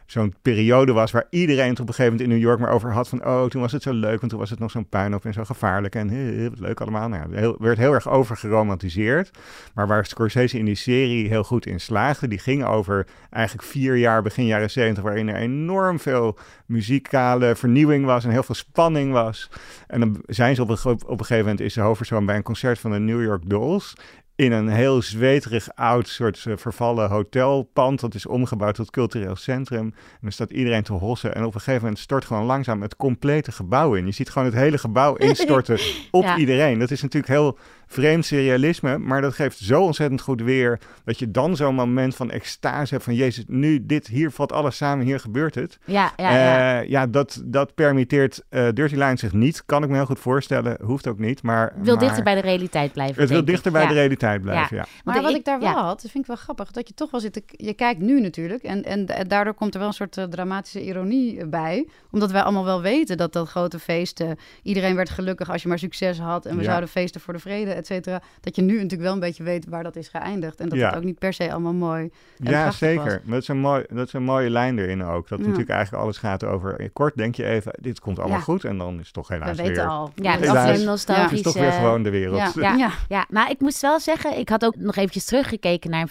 zo'n 0.08 0.34
periode 0.42 0.94
was 0.94 1.12
waar 1.12 1.28
iedereen 1.30 1.70
het 1.70 1.80
op 1.80 1.88
een 1.88 1.94
gegeven 1.94 2.12
moment 2.12 2.30
in 2.30 2.36
New 2.36 2.48
York 2.48 2.60
maar 2.60 2.72
over 2.72 2.92
had 2.92 3.10
van 3.10 3.26
oh, 3.26 3.46
toen 3.46 3.62
was 3.62 3.72
het 3.72 3.82
zo 3.82 3.94
leuk, 3.94 4.20
want 4.20 4.32
toen 4.32 4.40
was 4.40 4.50
het 4.50 4.60
nog 4.60 4.72
zo'n 4.72 4.90
puinhoop 4.90 5.26
en 5.26 5.34
zo 5.34 5.44
gevaarlijk 5.44 5.96
en 5.96 6.10
heel, 6.10 6.50
leuk 6.56 6.82
allemaal. 6.82 7.10
Nou, 7.10 7.36
heel, 7.36 7.56
werd 7.60 7.78
heel 7.78 7.94
erg 7.94 8.10
overgeromantiseerd. 8.10 9.32
Maar 9.74 9.88
waar 9.88 10.06
Scorsese 10.06 10.58
in 10.58 10.66
die 10.66 10.76
serie 10.76 11.28
heel 11.28 11.44
goed 11.44 11.66
in 11.66 11.80
slaagde, 11.80 12.28
die 12.28 12.40
ging 12.40 12.66
over 12.66 13.08
eigenlijk 13.30 13.68
vier 13.68 13.96
jaar, 13.96 14.22
begin 14.22 14.46
jaren 14.46 14.72
zeventig, 14.72 15.04
waarin 15.04 15.30
er 15.30 15.36
enorm 15.36 16.00
veel 16.00 16.38
muzikale 16.66 17.56
vernieuwing 17.56 18.06
was 18.06 18.24
en 18.24 18.32
heel 18.32 18.44
veel 18.44 18.56
spanning 18.56 19.12
was. 19.12 19.50
En 19.88 20.00
dan 20.00 20.22
zijn 20.26 20.56
ze 20.56 20.62
op 20.62 20.70
een, 20.70 20.78
op 20.86 21.10
een 21.10 21.18
gegeven 21.18 21.44
moment 21.44 21.60
is 21.60 21.74
de 21.74 21.82
hoofdpersoon 21.82 22.26
bij 22.26 22.36
een 22.36 22.44
concert 22.44 22.80
van 22.80 22.92
de 22.92 23.00
New 23.00 23.24
York 23.24 23.50
Dolls 23.50 23.96
in 24.38 24.52
een 24.52 24.68
heel 24.68 25.02
zweterig 25.02 25.68
oud 25.76 26.08
soort 26.08 26.46
uh, 26.48 26.58
vervallen 26.58 27.10
hotelpand. 27.10 28.00
Dat 28.00 28.14
is 28.16 28.26
omgebouwd 28.26 28.76
tot 28.76 28.90
cultureel 28.92 29.36
centrum. 29.36 29.86
En 29.86 29.94
dan 30.22 30.32
staat 30.32 30.52
iedereen 30.52 30.84
te 30.84 30.94
hossen. 30.94 31.36
En 31.36 31.44
op 31.46 31.54
een 31.54 31.60
gegeven 31.60 31.82
moment 31.82 32.00
stort 32.00 32.26
gewoon 32.26 32.44
langzaam 32.46 32.82
het 32.82 32.96
complete 32.96 33.52
gebouw 33.52 33.94
in. 33.94 34.06
Je 34.06 34.12
ziet 34.12 34.30
gewoon 34.30 34.48
het 34.48 34.58
hele 34.58 34.78
gebouw 34.78 35.16
instorten 35.30 35.80
op 36.12 36.24
Ja. 36.24 36.38
iedereen. 36.38 36.80
Dat 36.80 36.92
is 36.92 37.02
natuurlijk 37.02 37.34
heel 37.34 37.58
vreemd 37.88 38.26
surrealisme, 38.26 38.98
maar 38.98 39.22
dat 39.22 39.34
geeft 39.34 39.58
zo 39.58 39.82
ontzettend 39.82 40.22
goed 40.22 40.42
weer 40.42 40.80
dat 41.04 41.20
je 41.20 41.32
dan 41.32 41.56
zo'n 41.56 41.76
moment 41.76 42.16
van 42.16 42.32
extase 42.32 42.94
hebt 42.94 43.06
van 43.06 43.16
Jezus, 43.16 43.44
nu 43.48 43.86
dit, 43.86 44.08
hier 44.08 44.32
valt 44.32 44.52
alles 44.52 44.78
samen, 44.78 45.06
hier 45.06 45.20
gebeurt 45.20 45.56
het. 45.56 45.78
Ja, 45.86 46.12
ja, 46.16 46.32
ja. 46.32 46.80
Eh, 46.82 46.90
ja 46.90 47.08
dat, 47.08 47.42
dat 47.46 47.76
permitteert 47.76 48.42
eh, 48.50 48.68
Dirty 48.74 48.96
Line 48.96 49.18
zich 49.18 49.34
niet, 49.34 49.66
kan 49.66 49.84
ik 49.84 49.90
me 49.90 49.96
heel 49.96 50.06
goed 50.06 50.20
voorstellen, 50.20 50.78
hoeft 50.84 51.08
ook 51.08 51.20
niet, 51.20 51.42
maar... 51.44 51.74
wil 51.82 51.96
maar 51.96 52.04
dichter 52.04 52.24
bij 52.24 52.36
de 52.36 52.42
realiteit 52.42 52.92
blijven. 52.94 53.22
Het 53.22 53.30
wil 53.30 53.46
dichter 53.46 53.72
bij 53.72 53.82
Ja. 53.82 53.88
de 53.88 53.94
realiteit 53.94 54.42
blijven, 54.42 54.78
ja. 54.78 54.86
Maar 55.04 55.22
wat 55.22 55.32
ik- 55.32 55.38
ik 55.38 55.46
daar 55.46 55.60
wel 55.60 55.70
ja. 55.70 55.84
had, 55.84 56.02
dat 56.02 56.12
vind 56.12 56.24
ik 56.24 56.30
wel 56.30 56.36
grappig, 56.36 56.72
dat 56.72 56.88
je 56.88 56.94
toch 56.94 57.12
wel 57.12 57.20
zit 57.20 57.34
te... 57.34 57.44
Je 57.48 57.74
kijkt 57.74 58.00
nu 58.02 58.22
natuurlijk 58.22 58.64
en, 58.64 58.84
en, 58.84 59.06
en 59.08 59.28
daardoor 59.28 59.54
komt 59.54 59.74
er 59.74 59.80
wel 59.80 59.88
een 59.88 59.94
soort 59.94 60.18
eh, 60.18 60.24
dramatische 60.24 60.84
ironie 60.86 61.48
bij. 61.48 61.88
Omdat 62.12 62.32
wij 62.32 62.42
allemaal 62.42 62.66
wel 62.66 62.82
weten 62.82 63.18
dat 63.18 63.34
dat 63.34 63.50
grote 63.50 63.80
feesten... 63.80 64.38
Iedereen 64.64 64.96
werd 64.96 65.10
gelukkig 65.10 65.50
als 65.52 65.62
je 65.62 65.68
maar 65.68 65.80
succes 65.80 66.20
had 66.20 66.46
en 66.46 66.56
we 66.56 66.62
Ja. 66.62 66.68
zouden 66.68 66.90
feesten 66.90 67.22
voor 67.22 67.34
de 67.34 67.40
vrede, 67.40 67.72
et 67.78 67.86
cetera. 67.86 68.22
Dat 68.42 68.56
je 68.56 68.62
nu 68.62 68.74
natuurlijk 68.74 69.02
wel 69.02 69.14
een 69.14 69.20
beetje 69.20 69.44
weet 69.44 69.66
waar 69.70 69.84
dat 69.84 69.96
is 69.96 70.08
geëindigd. 70.08 70.60
En 70.60 70.70
dat 70.70 70.78
Ja. 70.78 70.88
het 70.88 70.98
ook 70.98 71.04
niet 71.04 71.20
per 71.20 71.34
se 71.34 71.52
allemaal 71.52 71.74
mooi 71.74 72.10
en 72.38 72.52
Ja, 72.52 72.72
zeker. 72.72 73.04
was. 73.04 73.14
Maar 73.14 73.22
Dat 73.34 73.42
is, 73.42 73.48
een 73.48 73.58
mooi, 73.60 73.84
dat 73.90 74.08
is 74.08 74.14
een 74.14 74.24
mooie 74.24 74.50
lijn 74.50 74.80
erin 74.80 75.04
ook. 75.04 75.28
Dat 75.28 75.40
Ja. 75.40 75.44
natuurlijk 75.46 75.70
eigenlijk 75.72 76.04
alles 76.04 76.18
gaat 76.18 76.44
over... 76.44 76.80
eh, 76.80 76.90
Kort 76.94 77.16
denk 77.18 77.36
je 77.36 77.46
even, 77.46 77.72
dit 77.82 78.00
komt 78.00 78.20
allemaal 78.20 78.38
Ja. 78.38 78.44
goed. 78.44 78.64
En 78.64 78.78
dan 78.78 79.00
is 79.00 79.06
het 79.06 79.14
toch 79.14 79.28
helaas 79.28 79.50
We 79.50 79.56
weten 79.64 79.74
weer... 79.74 79.86
al. 79.86 80.12
Ja, 80.16 80.32
dat 80.34 80.42
is 80.42 80.48
helaas 80.48 80.80
een 80.80 80.86
nostalgisch... 80.86 81.32
is 81.38 81.42
toch 81.42 81.54
weer 81.54 81.68
eh, 81.68 81.76
gewoon 81.76 82.04
de 82.04 82.10
wereld. 82.10 82.54
Ja. 82.54 82.62
Ja, 82.68 82.76
ja. 82.76 82.92
Ja. 83.08 83.26
maar 83.30 83.50
ik 83.50 83.60
moest 83.60 83.82
wel 83.82 84.00
zeggen, 84.00 84.38
ik 84.38 84.50
had 84.50 84.66
ook 84.66 84.76
nog 84.76 84.96
eventjes 84.96 85.26
teruggekeken 85.26 85.90
naar 85.90 86.02
een 86.02 86.08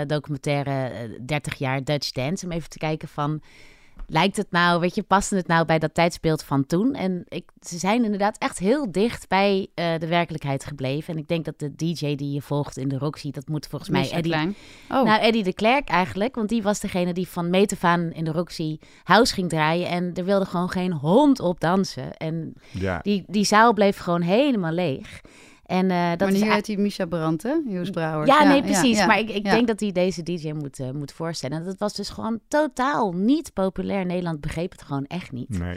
VPRO-documentaire 0.00 0.88
eh, 0.88 1.08
30 1.26 1.54
jaar 1.54 1.84
Dutch 1.84 2.10
Dance. 2.10 2.44
Om 2.44 2.52
even 2.52 2.68
te 2.68 2.78
kijken 2.78 3.08
van, 3.08 3.40
lijkt 4.10 4.36
het 4.36 4.50
nou, 4.50 4.80
weet 4.80 4.94
je, 4.94 5.02
paste 5.02 5.36
het 5.36 5.46
nou 5.46 5.66
bij 5.66 5.78
dat 5.78 5.94
tijdsbeeld 5.94 6.42
van 6.42 6.66
toen? 6.66 6.94
En 6.94 7.24
ik, 7.28 7.50
ze 7.60 7.78
zijn 7.78 8.04
inderdaad 8.04 8.38
echt 8.38 8.58
heel 8.58 8.92
dicht 8.92 9.28
bij 9.28 9.68
eh, 9.74 9.98
de 9.98 10.06
werkelijkheid 10.06 10.64
gebleven. 10.64 11.14
En 11.14 11.20
ik 11.20 11.28
denk 11.28 11.44
dat 11.44 11.58
de 11.58 11.76
DJ 11.76 12.14
die 12.14 12.32
je 12.32 12.42
volgt 12.42 12.76
in 12.76 12.88
de 12.88 12.98
Roxy, 12.98 13.30
dat 13.30 13.48
moet 13.48 13.66
volgens 13.66 13.90
mij 13.90 14.10
Eddie... 14.10 14.32
Klein. 14.32 14.54
Oh. 14.88 15.02
Nou, 15.04 15.20
Eddie 15.20 15.42
de 15.42 15.52
Klerk 15.52 15.88
eigenlijk, 15.88 16.34
want 16.34 16.48
die 16.48 16.62
was 16.62 16.80
degene 16.80 17.12
die 17.12 17.28
van 17.28 17.50
meet 17.50 17.72
af 17.72 17.84
aan 17.84 18.12
in 18.12 18.24
de 18.24 18.32
Roxy 18.32 18.78
house 19.04 19.34
ging 19.34 19.48
draaien. 19.48 19.88
En 19.88 20.10
er 20.14 20.24
wilde 20.24 20.44
gewoon 20.46 20.70
geen 20.70 20.92
hond 20.92 21.40
op 21.40 21.60
dansen. 21.60 22.16
En 22.16 22.54
Ja. 22.70 22.98
die, 23.02 23.24
die 23.26 23.44
zaal 23.44 23.72
bleef 23.72 23.98
gewoon 23.98 24.22
helemaal 24.22 24.72
leeg. 24.72 25.20
En 25.70 25.90
eh, 25.90 26.10
dat 26.16 26.30
maar 26.30 26.48
a- 26.48 26.54
heet 26.54 26.66
hij 26.66 26.76
Misha 26.76 27.04
Brandt, 27.06 27.42
hè? 27.42 27.54
Joes 27.66 27.90
Brouwer. 27.90 28.26
ja, 28.26 28.44
nee, 28.44 28.62
precies. 28.62 28.98
ja, 28.98 29.06
maar 29.06 29.18
ik, 29.18 29.28
ik 29.30 29.44
ja. 29.46 29.50
denk 29.54 29.66
dat 29.66 29.80
hij 29.80 29.92
deze 29.92 30.22
DJ 30.22 30.52
moet, 30.52 30.78
eh, 30.80 30.90
moet 30.90 31.12
voorstellen. 31.12 31.58
En 31.58 31.64
dat 31.64 31.78
was 31.78 31.94
dus 31.94 32.08
gewoon 32.08 32.40
totaal 32.48 33.12
niet 33.12 33.52
populair. 33.52 34.06
Nederland 34.06 34.40
begreep 34.40 34.70
het 34.72 34.82
gewoon 34.82 35.04
echt 35.06 35.32
niet. 35.32 35.58
Nee. 35.58 35.76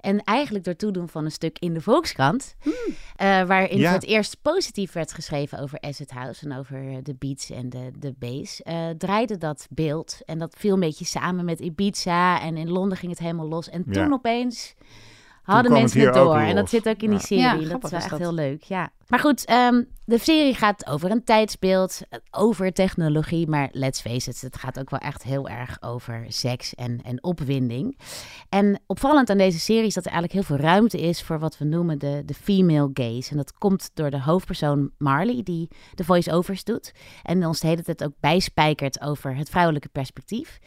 En 0.00 0.22
eigenlijk 0.24 0.64
door 0.64 0.76
toedoen 0.76 1.08
van 1.08 1.24
een 1.24 1.30
stuk 1.30 1.58
in 1.58 1.74
de 1.74 1.80
Volkskrant, 1.80 2.54
Hmm. 2.60 2.72
eh, 3.16 3.42
waarin 3.42 3.78
Ja. 3.78 3.84
voor 3.90 3.98
het 4.00 4.08
eerst 4.08 4.36
positief 4.42 4.92
werd 4.92 5.12
geschreven 5.12 5.58
over 5.58 5.80
Acid 5.80 6.10
House 6.10 6.44
en 6.48 6.56
over 6.58 7.02
de 7.02 7.14
beats 7.18 7.50
en 7.50 7.70
de, 7.70 7.90
de 7.98 8.14
bass, 8.18 8.62
eh, 8.62 8.88
draaide 8.98 9.38
dat 9.38 9.66
beeld. 9.70 10.18
En 10.24 10.38
dat 10.38 10.54
viel 10.58 10.74
een 10.74 10.80
beetje 10.80 11.04
samen 11.04 11.44
met 11.44 11.60
Ibiza 11.60 12.40
en 12.40 12.56
in 12.56 12.70
Londen 12.70 12.98
ging 12.98 13.10
het 13.12 13.20
helemaal 13.20 13.48
los. 13.48 13.68
En 13.70 13.84
toen 13.84 13.92
Ja. 14.08 14.10
opeens 14.12 14.74
hadden 15.42 15.72
mensen 15.72 16.00
het 16.00 16.14
door. 16.14 16.36
En 16.36 16.54
dat 16.54 16.70
zit 16.70 16.88
ook 16.88 17.00
in 17.00 17.10
die 17.10 17.18
serie. 17.18 17.42
Ja, 17.42 17.54
dat 17.54 17.64
grappig 17.64 17.84
is 17.84 17.90
wel 17.90 17.98
is 17.98 18.04
echt 18.04 18.10
dat. 18.10 18.20
heel 18.20 18.34
leuk, 18.34 18.62
ja. 18.62 18.90
Maar 19.08 19.20
goed, 19.20 19.44
ehm, 19.44 19.82
de 20.04 20.18
serie 20.18 20.54
gaat 20.54 20.86
over 20.86 21.10
een 21.10 21.24
tijdsbeeld, 21.24 22.00
eh, 22.08 22.18
over 22.30 22.72
technologie. 22.72 23.48
Maar 23.48 23.68
let's 23.72 24.00
face 24.00 24.30
it, 24.30 24.40
het 24.40 24.56
gaat 24.56 24.78
ook 24.78 24.90
wel 24.90 25.00
echt 25.00 25.22
heel 25.22 25.48
erg 25.48 25.82
over 25.82 26.24
seks 26.28 26.74
en, 26.74 27.00
en 27.02 27.22
opwinding. 27.22 27.98
En 28.48 28.80
opvallend 28.86 29.30
aan 29.30 29.38
deze 29.38 29.60
serie 29.60 29.86
is 29.86 29.94
dat 29.94 30.04
er 30.04 30.12
eigenlijk 30.12 30.46
heel 30.46 30.56
veel 30.56 30.66
ruimte 30.66 31.00
is 31.00 31.22
voor 31.22 31.38
wat 31.38 31.58
we 31.58 31.64
noemen 31.64 31.98
de, 31.98 32.22
de 32.26 32.34
female 32.34 32.90
gaze. 32.94 33.30
En 33.30 33.36
dat 33.36 33.52
komt 33.58 33.90
door 33.94 34.10
de 34.10 34.20
hoofdpersoon 34.20 34.90
Marley, 34.98 35.40
die 35.42 35.68
de 35.94 36.04
voice-overs 36.04 36.64
doet. 36.64 36.92
En 37.22 37.46
ons 37.46 37.60
de 37.60 37.66
hele 37.66 37.82
tijd 37.82 38.04
ook 38.04 38.14
bijspijkert 38.20 39.00
over 39.00 39.36
het 39.36 39.50
vrouwelijke 39.50 39.88
perspectief. 39.88 40.58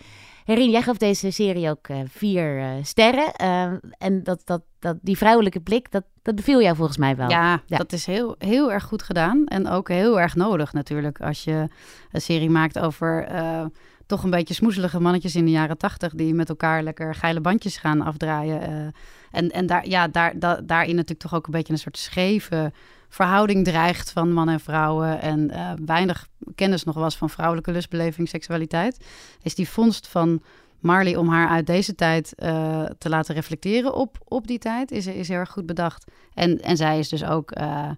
Herien, 0.45 0.69
jij 0.69 0.81
gaf 0.81 0.97
deze 0.97 1.31
serie 1.31 1.69
ook 1.69 1.87
eh, 1.87 1.99
vier 2.07 2.59
eh, 2.59 2.69
sterren. 2.81 3.33
Eh, 3.33 3.71
en 3.97 4.23
dat, 4.23 4.41
dat, 4.43 4.61
dat, 4.79 4.97
die 5.01 5.17
vrouwelijke 5.17 5.59
blik, 5.59 5.91
dat, 5.91 6.03
dat 6.21 6.35
beviel 6.35 6.61
jou 6.61 6.75
volgens 6.75 6.97
mij 6.97 7.15
wel. 7.15 7.29
Ja, 7.29 7.61
dat 7.67 7.91
is 7.91 8.05
heel, 8.05 8.35
heel 8.37 8.71
erg 8.71 8.83
goed 8.83 9.03
gedaan. 9.03 9.45
En 9.45 9.67
ook 9.67 9.87
heel 9.87 10.19
erg 10.19 10.35
nodig 10.35 10.73
natuurlijk. 10.73 11.21
Als 11.21 11.43
je 11.43 11.67
een 12.11 12.21
serie 12.21 12.49
maakt 12.49 12.79
over 12.79 13.23
eh, 13.23 13.65
toch 14.05 14.23
een 14.23 14.29
beetje 14.29 14.53
smoezelige 14.53 14.99
mannetjes 14.99 15.35
in 15.35 15.45
de 15.45 15.51
jaren 15.51 15.77
tachtig... 15.77 16.13
die 16.13 16.33
met 16.33 16.49
elkaar 16.49 16.83
lekker 16.83 17.15
geile 17.15 17.41
bandjes 17.41 17.77
gaan 17.77 18.01
afdraaien. 18.01 18.93
en 19.31 19.49
en 19.49 19.65
daar, 19.65 19.87
ja, 19.87 20.07
daar, 20.07 20.39
da- 20.39 20.61
daarin 20.63 20.95
natuurlijk 20.95 21.21
toch 21.21 21.33
ook 21.35 21.45
een 21.45 21.51
beetje 21.51 21.73
een 21.73 21.79
soort 21.79 21.97
scheve 21.97 22.71
verhouding 23.09 23.63
dreigt 23.63 24.11
van 24.11 24.33
man 24.33 24.49
en 24.49 24.59
vrouwen. 24.59 25.21
En 25.21 25.51
weinig 25.85 26.27
kennis 26.55 26.83
nog 26.83 26.95
was 26.95 27.15
van 27.15 27.29
vrouwelijke 27.29 27.71
lustbeleving, 27.71 28.29
seksualiteit. 28.29 29.05
Is 29.41 29.55
die 29.55 29.69
vondst 29.69 30.07
van 30.07 30.41
Marley 30.79 31.15
om 31.15 31.29
haar 31.29 31.49
uit 31.49 31.67
deze 31.67 31.95
tijd 31.95 32.33
eh, 32.35 32.83
te 32.97 33.09
laten 33.09 33.35
reflecteren 33.35 33.93
op, 33.93 34.17
op 34.23 34.47
die 34.47 34.59
tijd, 34.59 34.91
is, 34.91 35.07
is 35.07 35.27
heel 35.27 35.37
erg 35.37 35.51
goed 35.51 35.65
bedacht. 35.65 36.11
En, 36.33 36.61
en 36.61 36.77
zij 36.77 36.99
is 36.99 37.09
dus 37.09 37.23
ook 37.23 37.51
eh, 37.51 37.89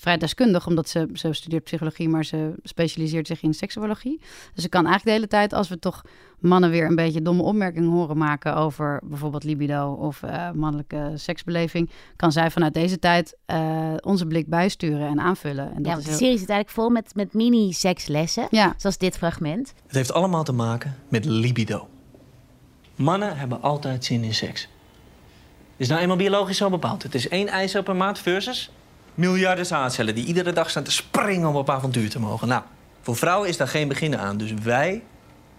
vrij 0.00 0.16
deskundig, 0.16 0.66
omdat 0.66 0.88
ze, 0.88 1.08
ze 1.12 1.32
studeert 1.32 1.64
psychologie, 1.64 2.08
maar 2.08 2.24
ze 2.24 2.52
specialiseert 2.62 3.26
zich 3.26 3.42
in 3.42 3.54
seksuologie. 3.54 4.20
Dus 4.54 4.62
ze 4.62 4.68
kan 4.68 4.86
eigenlijk 4.86 5.04
de 5.04 5.10
hele 5.10 5.26
tijd, 5.26 5.52
als 5.52 5.68
we 5.68 5.78
toch 5.78 6.02
mannen 6.38 6.70
weer 6.70 6.86
een 6.86 6.94
beetje 6.94 7.22
domme 7.22 7.42
opmerkingen 7.42 7.90
horen 7.90 8.16
maken 8.18 8.56
over 8.56 9.00
bijvoorbeeld 9.04 9.44
libido 9.44 9.92
of 9.92 10.22
eh, 10.22 10.50
mannelijke 10.50 11.12
seksbeleving, 11.14 11.90
kan 12.16 12.32
zij 12.32 12.50
vanuit 12.50 12.74
deze 12.74 12.98
tijd 12.98 13.36
eh, 13.46 13.94
onze 14.00 14.26
blik 14.26 14.46
bijsturen 14.48 15.08
en 15.08 15.20
aanvullen. 15.20 15.74
En 15.74 15.82
dat 15.82 15.86
Ja, 15.86 15.88
is 15.88 15.92
want 15.92 16.02
de 16.04 16.08
heel- 16.10 16.18
serie 16.18 16.38
zit 16.38 16.48
eigenlijk 16.48 16.78
vol 16.80 16.88
met, 16.90 17.14
met 17.14 17.34
mini-sekslessen. 17.34 18.46
Ja. 18.50 18.74
Zoals 18.76 18.98
dit 18.98 19.16
fragment. 19.16 19.72
Het 19.86 19.94
heeft 19.96 20.12
allemaal 20.12 20.44
te 20.44 20.52
maken 20.52 20.96
met 21.08 21.24
libido. 21.24 21.88
Mannen 22.94 23.36
hebben 23.36 23.62
altijd 23.62 24.04
zin 24.04 24.22
in 24.24 24.34
seks. 24.34 24.68
Is 25.76 25.88
nou 25.88 26.00
eenmaal 26.00 26.16
biologisch 26.16 26.56
zo 26.56 26.70
bepaald. 26.70 27.02
Het 27.02 27.14
is 27.14 27.28
één 27.28 27.48
ijzer 27.48 27.82
per 27.82 27.96
maand 27.96 28.18
versus 28.18 28.70
miljarden 29.18 29.66
zaadcellen... 29.66 30.14
die 30.14 30.24
iedere 30.24 30.52
dag 30.52 30.70
staan 30.70 30.82
te 30.82 30.92
springen 30.92 31.48
om 31.48 31.56
op 31.56 31.70
avontuur 31.70 32.10
te 32.10 32.20
mogen. 32.20 32.48
Nou, 32.48 32.62
voor 33.02 33.16
vrouwen 33.16 33.48
is 33.48 33.56
daar 33.56 33.68
geen 33.68 33.88
begin 33.88 34.18
aan. 34.18 34.36
Dus 34.36 34.54
wij 34.62 35.02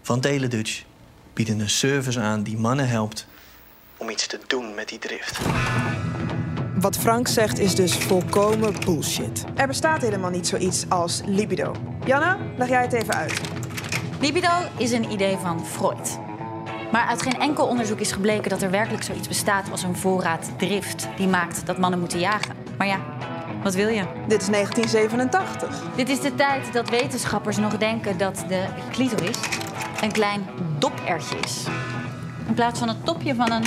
van 0.02 0.20
Teledutch 0.20 0.82
bieden 1.32 1.60
een 1.60 1.70
service 1.70 2.20
aan 2.20 2.42
die 2.42 2.58
mannen 2.58 2.88
helpt... 2.88 3.26
om 3.96 4.10
iets 4.10 4.26
te 4.26 4.40
doen 4.46 4.74
met 4.74 4.88
die 4.88 4.98
drift. 4.98 5.38
Wat 6.74 6.96
Frank 6.96 7.28
zegt 7.28 7.58
is 7.58 7.74
dus 7.74 7.96
volkomen 7.96 8.74
bullshit. 8.84 9.44
Er 9.54 9.66
bestaat 9.66 10.02
helemaal 10.02 10.30
niet 10.30 10.46
zoiets 10.46 10.84
als 10.88 11.20
libido. 11.26 11.74
Janna, 12.04 12.38
leg 12.56 12.68
jij 12.68 12.82
het 12.82 12.92
even 12.92 13.14
uit. 13.14 13.40
Libido 14.20 14.50
is 14.78 14.92
een 14.92 15.10
idee 15.10 15.36
van 15.36 15.66
Freud. 15.66 16.18
Maar 16.92 17.06
uit 17.06 17.22
geen 17.22 17.40
enkel 17.40 17.66
onderzoek 17.66 18.00
is 18.00 18.12
gebleken 18.12 18.50
dat 18.50 18.62
er 18.62 18.70
werkelijk 18.70 19.02
zoiets 19.02 19.28
bestaat 19.28 19.70
als 19.70 19.82
een 19.82 19.96
voorraad 19.96 20.50
drift 20.58 21.08
die 21.16 21.28
maakt 21.28 21.66
dat 21.66 21.78
mannen 21.78 22.00
moeten 22.00 22.18
jagen. 22.18 22.54
Maar 22.78 22.86
ja, 22.86 23.09
wat 23.62 23.74
wil 23.74 23.88
je? 23.88 24.02
Dit 24.28 24.40
is 24.42 24.48
1987. 24.48 25.82
Dit 25.96 26.08
is 26.08 26.20
de 26.20 26.34
tijd 26.34 26.72
dat 26.72 26.90
wetenschappers 26.90 27.56
nog 27.56 27.78
denken 27.78 28.18
dat 28.18 28.44
de 28.48 28.64
clitoris 28.90 29.38
een 30.00 30.12
klein 30.12 30.46
dopertje 30.78 31.36
is. 31.44 31.64
In 32.46 32.54
plaats 32.54 32.78
van 32.78 32.88
het 32.88 33.04
topje 33.04 33.34
van 33.34 33.52
een 33.52 33.64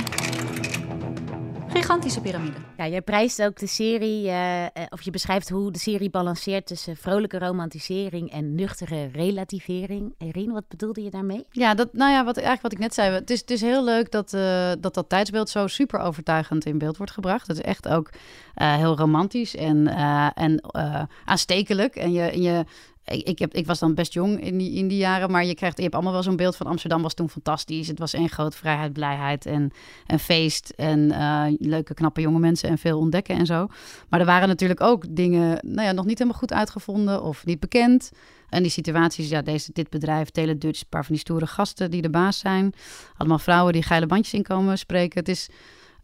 gigantische 1.74 2.20
piramide. 2.20 2.56
Ja, 2.76 2.88
jij 2.88 3.02
prijst 3.02 3.42
ook 3.42 3.58
de 3.58 3.66
serie, 3.66 4.28
eh, 4.28 4.64
eh, 4.64 4.70
of 4.88 5.02
je 5.02 5.10
beschrijft 5.10 5.48
hoe 5.48 5.72
de 5.72 5.78
serie 5.78 6.10
balanceert 6.10 6.66
tussen 6.66 6.96
vrolijke 6.96 7.38
romantisering 7.38 8.30
en 8.30 8.54
nuchtere 8.54 9.08
relativering. 9.12 10.14
Erin, 10.18 10.52
wat 10.52 10.68
bedoelde 10.68 11.02
je 11.02 11.10
daarmee? 11.10 11.46
Ja, 11.50 11.74
dat, 11.74 11.92
nou 11.92 12.12
ja, 12.12 12.24
wat, 12.24 12.36
eigenlijk 12.36 12.62
wat 12.62 12.72
ik 12.72 12.78
net 12.78 12.94
zei. 12.94 13.14
Het 13.14 13.30
is, 13.30 13.40
het 13.40 13.50
is 13.50 13.60
heel 13.60 13.84
leuk 13.84 14.10
dat, 14.10 14.32
eh, 14.32 14.72
dat 14.80 14.94
dat 14.94 15.08
tijdsbeeld 15.08 15.48
zo 15.48 15.66
super 15.66 16.00
overtuigend 16.00 16.64
in 16.64 16.78
beeld 16.78 16.96
wordt 16.96 17.12
gebracht. 17.12 17.46
Het 17.46 17.56
is 17.56 17.62
echt 17.62 17.88
ook 17.88 18.10
eh, 18.54 18.74
heel 18.74 18.96
romantisch 18.96 19.56
en, 19.56 19.86
eh, 19.86 20.28
en 20.34 20.60
eh, 20.60 21.02
aanstekelijk. 21.24 21.96
En 21.96 22.12
je, 22.12 22.22
en 22.22 22.42
je, 22.42 22.64
ik, 23.04 23.38
heb, 23.38 23.54
ik 23.54 23.66
was 23.66 23.78
dan 23.78 23.94
best 23.94 24.12
jong 24.12 24.40
in 24.40 24.58
die, 24.58 24.72
in 24.72 24.88
die 24.88 24.98
jaren, 24.98 25.30
maar 25.30 25.44
je, 25.44 25.54
krijgt, 25.54 25.76
je 25.76 25.82
hebt 25.82 25.94
allemaal 25.94 26.12
wel 26.12 26.22
zo'n 26.22 26.36
beeld 26.36 26.56
van 26.56 26.66
Amsterdam 26.66 27.02
was 27.02 27.14
toen 27.14 27.30
fantastisch. 27.30 27.88
Het 27.88 27.98
was 27.98 28.12
één 28.12 28.28
groot 28.28 28.54
vrijheid, 28.54 28.92
blijheid 28.92 29.46
en, 29.46 29.70
en 30.06 30.18
feest 30.18 30.72
en 30.76 31.10
eh, 31.10 31.44
leuke, 31.58 31.94
knappe 31.94 32.20
jonge 32.20 32.38
mensen 32.38 32.68
en 32.68 32.78
veel 32.78 32.98
ontdekken 32.98 33.36
en 33.36 33.46
zo. 33.46 33.66
Maar 34.08 34.20
er 34.20 34.26
waren 34.26 34.48
natuurlijk 34.48 34.80
ook 34.80 35.04
dingen 35.08 35.58
nou 35.62 35.86
ja, 35.86 35.92
nog 35.92 36.04
niet 36.04 36.18
helemaal 36.18 36.40
goed 36.40 36.52
uitgevonden 36.52 37.22
of 37.22 37.44
niet 37.44 37.60
bekend. 37.60 38.10
En 38.48 38.62
die 38.62 38.72
situaties, 38.72 39.28
ja, 39.28 39.42
deze, 39.42 39.70
dit 39.72 39.90
bedrijf, 39.90 40.30
Teledutch, 40.30 40.80
een 40.80 40.88
paar 40.88 41.04
van 41.04 41.14
die 41.14 41.22
stoere 41.22 41.46
gasten 41.46 41.90
die 41.90 42.02
de 42.02 42.10
baas 42.10 42.38
zijn. 42.38 42.72
Allemaal 43.16 43.38
vrouwen 43.38 43.72
die 43.72 43.82
geile 43.82 44.06
bandjes 44.06 44.34
inkomen 44.34 44.78
spreken. 44.78 45.18
Het 45.18 45.28
is... 45.28 45.48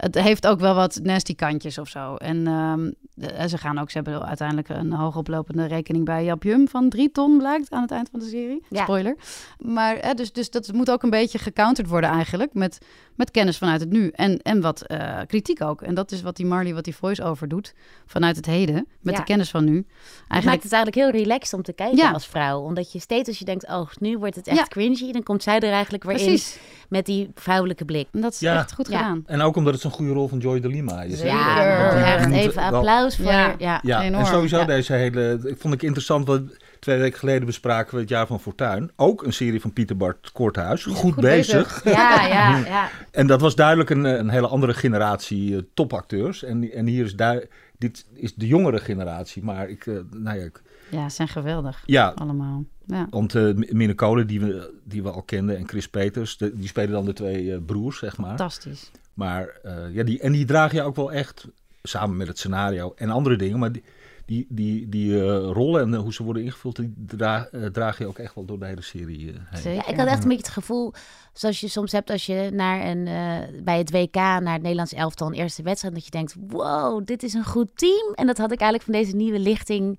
Het 0.01 0.15
heeft 0.15 0.47
ook 0.47 0.61
wel 0.61 0.75
wat 0.75 1.01
nasty 1.03 1.35
kantjes 1.35 1.79
of 1.79 1.89
zo. 1.89 2.15
En 2.15 2.47
ehm, 2.47 2.91
de- 3.15 3.49
ze 3.49 3.59
gaan 3.59 3.79
ook, 3.79 3.91
ze 3.91 3.97
hebben 3.97 4.27
uiteindelijk 4.27 4.69
een 4.69 4.93
hoogoplopende 4.93 5.67
rekening 5.67 6.05
bij 6.05 6.25
Jap 6.25 6.43
Jum 6.43 6.69
van 6.69 6.89
drie 6.89 7.11
ton 7.13 7.39
blijkt 7.39 7.71
aan 7.71 7.83
het 7.83 7.91
eind 7.91 8.09
van 8.11 8.21
de 8.21 8.27
serie. 8.27 8.63
Ja. 8.69 8.83
Spoiler. 8.83 9.17
Maar 9.59 9.97
hè, 10.01 10.15
dus, 10.15 10.33
dus 10.33 10.51
dat 10.51 10.73
moet 10.73 10.91
ook 10.91 11.03
een 11.03 11.11
beetje 11.11 11.39
gecounterd 11.39 11.89
worden 11.89 12.11
eigenlijk 12.11 12.55
met, 12.55 12.79
met 13.15 13.31
kennis 13.31 13.59
vanuit 13.59 13.81
het 13.81 13.91
nu 13.91 14.09
en, 14.09 14.39
en 14.43 14.61
wat 14.61 14.83
eh, 14.87 15.19
kritiek 15.27 15.63
ook. 15.63 15.83
En 15.83 15.95
dat 15.95 16.13
is 16.13 16.23
wat 16.23 16.37
die 16.37 16.47
Marley, 16.47 16.75
wat 16.75 16.85
die 16.85 16.97
voice-over 16.97 17.49
doet 17.49 17.75
vanuit 18.07 18.37
het 18.37 18.47
heden 18.47 18.87
met 19.01 19.13
Ja. 19.15 19.21
de 19.21 19.27
kennis 19.27 19.51
van 19.51 19.65
nu. 19.65 19.77
Het 19.77 19.85
maakt 19.87 20.31
Eigenlijk, 20.31 20.63
het 20.63 20.73
eigenlijk 20.73 21.13
heel 21.13 21.23
relaxed 21.23 21.53
om 21.55 21.63
te 21.63 21.73
kijken 21.73 21.97
Ja. 21.97 22.11
als 22.11 22.27
vrouw. 22.27 22.61
Omdat 22.61 22.93
je 22.93 22.99
steeds 22.99 23.29
als 23.29 23.39
je 23.39 23.45
denkt, 23.45 23.69
oh, 23.69 23.89
nu 23.99 24.19
wordt 24.19 24.37
het 24.37 24.47
echt 24.47 24.69
cringy. 24.69 25.13
Dan 25.13 25.23
komt 25.23 25.43
zij 25.43 25.61
er 25.61 25.73
eigenlijk 25.73 26.05
weer 26.05 26.15
Precies. 26.15 26.55
in 26.55 26.61
met 26.91 27.07
die 27.07 27.31
vrouwelijke 27.35 27.85
blik. 27.85 28.09
En 28.13 28.21
dat 28.21 28.33
is 28.33 28.41
Ja. 28.41 28.57
echt 28.57 28.73
goed 28.73 28.89
Ja. 28.89 28.99
gedaan. 28.99 29.23
En 29.27 29.41
ook 29.41 29.57
omdat 29.57 29.73
het 29.73 29.83
zo'n 29.83 29.91
goede 29.91 30.13
rol 30.13 30.29
van 30.29 30.39
Joy 30.39 30.61
de 30.61 30.69
Lima 30.69 31.03
is. 31.03 31.21
Ja, 31.23 32.05
echt 32.17 32.31
even 32.31 32.63
applaus 32.63 33.17
voor... 33.17 33.25
Ja. 33.33 33.55
Ja. 33.59 33.81
Ja, 33.83 34.03
Enorm, 34.03 34.21
en 34.25 34.27
sowieso 34.31 34.59
ja. 34.59 34.65
deze 34.65 34.93
hele... 34.93 35.39
Ik 35.45 35.57
vond 35.59 35.75
ik 35.75 35.83
interessant, 35.83 36.27
wat 36.27 36.43
twee 36.79 36.99
weken 36.99 37.19
geleden 37.19 37.47
bespraken 37.47 37.95
we 37.95 38.01
het 38.01 38.09
Jaar 38.09 38.27
van 38.27 38.41
Fortuin. 38.41 38.91
Ook 38.97 39.23
een 39.23 39.33
serie 39.33 39.61
van 39.61 39.73
Pieter 39.73 39.97
Bart 39.97 40.33
Korthuis. 40.33 40.85
Goed, 40.85 40.97
goed 40.97 41.15
bezig. 41.15 41.83
bezig. 41.83 41.97
Ja, 41.97 42.27
ja, 42.27 42.57
ja. 42.67 42.89
En 43.11 43.27
dat 43.27 43.41
was 43.41 43.55
duidelijk 43.55 43.91
een, 43.91 44.05
een 44.05 44.29
hele 44.29 44.47
andere 44.49 44.75
generatie 44.75 45.57
eh, 45.57 45.63
topacteurs. 45.75 46.45
En, 46.45 46.73
en 46.73 46.87
hier 46.87 47.05
is 47.05 47.17
du- 47.17 47.47
dit 47.79 48.07
is 48.15 48.35
de 48.35 48.47
jongere 48.47 48.79
generatie. 48.79 49.43
Maar 49.45 49.69
ik, 49.69 49.87
eh, 49.87 49.95
nou 50.11 50.39
ja, 50.39 50.45
ik- 50.45 50.63
Ja, 50.91 51.09
ze 51.09 51.15
zijn 51.15 51.29
geweldig 51.29 51.83
ja, 51.87 52.09
allemaal. 52.15 52.65
Ja. 52.87 53.07
want 53.11 53.35
eh 53.35 53.55
Minne 53.55 53.95
Kolen, 53.95 54.27
die 54.27 54.41
we, 54.41 54.75
die 54.85 55.03
we 55.03 55.11
al 55.11 55.23
kenden, 55.23 55.57
en 55.57 55.69
Chris 55.69 55.89
Peters, 55.89 56.37
de- 56.37 56.55
die 56.57 56.69
spelen 56.69 56.91
dan 56.91 57.05
de 57.05 57.13
twee 57.13 57.53
eh, 57.53 57.59
broers, 57.67 57.99
zeg 57.99 58.17
maar. 58.17 58.29
Fantastisch. 58.29 58.91
Maar 59.15 59.49
eh, 59.63 59.95
ja, 59.95 60.03
die, 60.03 60.21
en 60.21 60.33
die 60.33 60.45
dragen 60.45 60.77
je 60.77 60.83
ook 60.83 60.97
wel 60.97 61.13
echt, 61.13 61.47
samen 61.83 62.17
met 62.17 62.27
het 62.29 62.39
scenario 62.39 62.93
en 62.97 63.11
andere 63.11 63.37
dingen, 63.37 63.59
maar 63.59 63.73
die, 63.73 63.85
die, 64.27 64.47
die, 64.49 64.89
die 64.89 65.15
eh, 65.21 65.51
rollen 65.53 65.83
en 65.83 65.95
hoe 65.95 66.13
ze 66.13 66.23
worden 66.23 66.43
ingevuld, 66.45 66.77
die 66.77 66.95
dra 67.07 67.49
draag 67.73 67.99
je 67.99 68.07
ook 68.07 68.19
echt 68.19 68.35
wel 68.35 68.45
door 68.45 68.59
de 68.59 68.67
hele 68.67 68.83
serie 68.83 69.29
eh, 69.33 69.37
heen. 69.45 69.61
Zeker. 69.63 69.73
Ja, 69.85 69.87
ik 69.93 69.97
had 69.97 70.07
echt 70.07 70.23
een 70.23 70.29
beetje 70.29 70.45
het 70.45 70.53
gevoel, 70.53 70.93
zoals 71.33 71.61
je 71.61 71.69
soms 71.69 71.93
hebt 71.93 72.11
als 72.11 72.27
je 72.27 72.51
naar 72.53 72.87
een, 72.87 73.07
eh, 73.07 73.63
bij 73.65 73.79
het 73.79 73.91
WK, 73.91 74.15
naar 74.15 74.53
het 74.53 74.63
Nederlands 74.63 74.93
elftal, 74.93 75.27
een 75.27 75.33
eerste 75.35 75.63
wedstrijd, 75.63 75.95
dat 75.95 76.05
je 76.05 76.11
denkt, 76.11 76.35
wow, 76.49 77.07
dit 77.07 77.23
is 77.23 77.35
een 77.35 77.45
goed 77.45 77.69
team. 77.75 78.13
En 78.15 78.27
dat 78.27 78.39
had 78.39 78.53
ik 78.53 78.61
eigenlijk 78.61 78.91
van 78.91 79.01
deze 79.03 79.17
nieuwe 79.17 79.39
lichting 79.39 79.99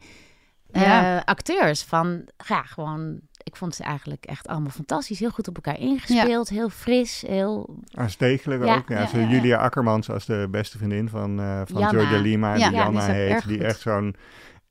eh, 0.72 0.82
Ja. 0.82 1.18
acteurs. 1.26 1.84
Van, 1.84 2.22
ja, 2.48 2.62
gewoon, 2.64 3.20
ik 3.44 3.56
vond 3.56 3.76
ze 3.76 3.84
eigenlijk 3.84 4.26
echt 4.26 4.48
allemaal 4.48 4.70
fantastisch. 4.72 5.20
Heel 5.20 5.30
goed 5.30 5.48
op 5.48 5.56
elkaar 5.56 5.80
ingespeeld, 5.80 6.50
heel 6.50 6.70
fris, 6.70 7.24
heel... 7.28 7.76
Aanstekelijk 7.94 8.64
Ja, 8.66 8.76
ook. 8.76 8.90
Ja, 8.90 9.00
ja, 9.00 9.08
zo 9.08 9.18
ja, 9.18 9.24
ja. 9.24 9.30
Julia 9.30 9.58
Akkermans 9.58 10.10
als 10.10 10.26
de 10.26 10.48
beste 10.52 10.78
vriendin 10.78 11.10
van, 11.10 11.40
eh 11.40 11.62
van 11.66 11.80
Janna. 11.82 12.00
Joy 12.02 12.10
de 12.10 12.20
Lima, 12.20 12.56
Ja, 12.56 12.68
die 12.70 12.78
ja, 12.78 12.84
Janna 12.84 13.06
heet. 13.06 13.48
Die 13.48 13.64
echt 13.66 13.80
zo'n, 13.80 14.16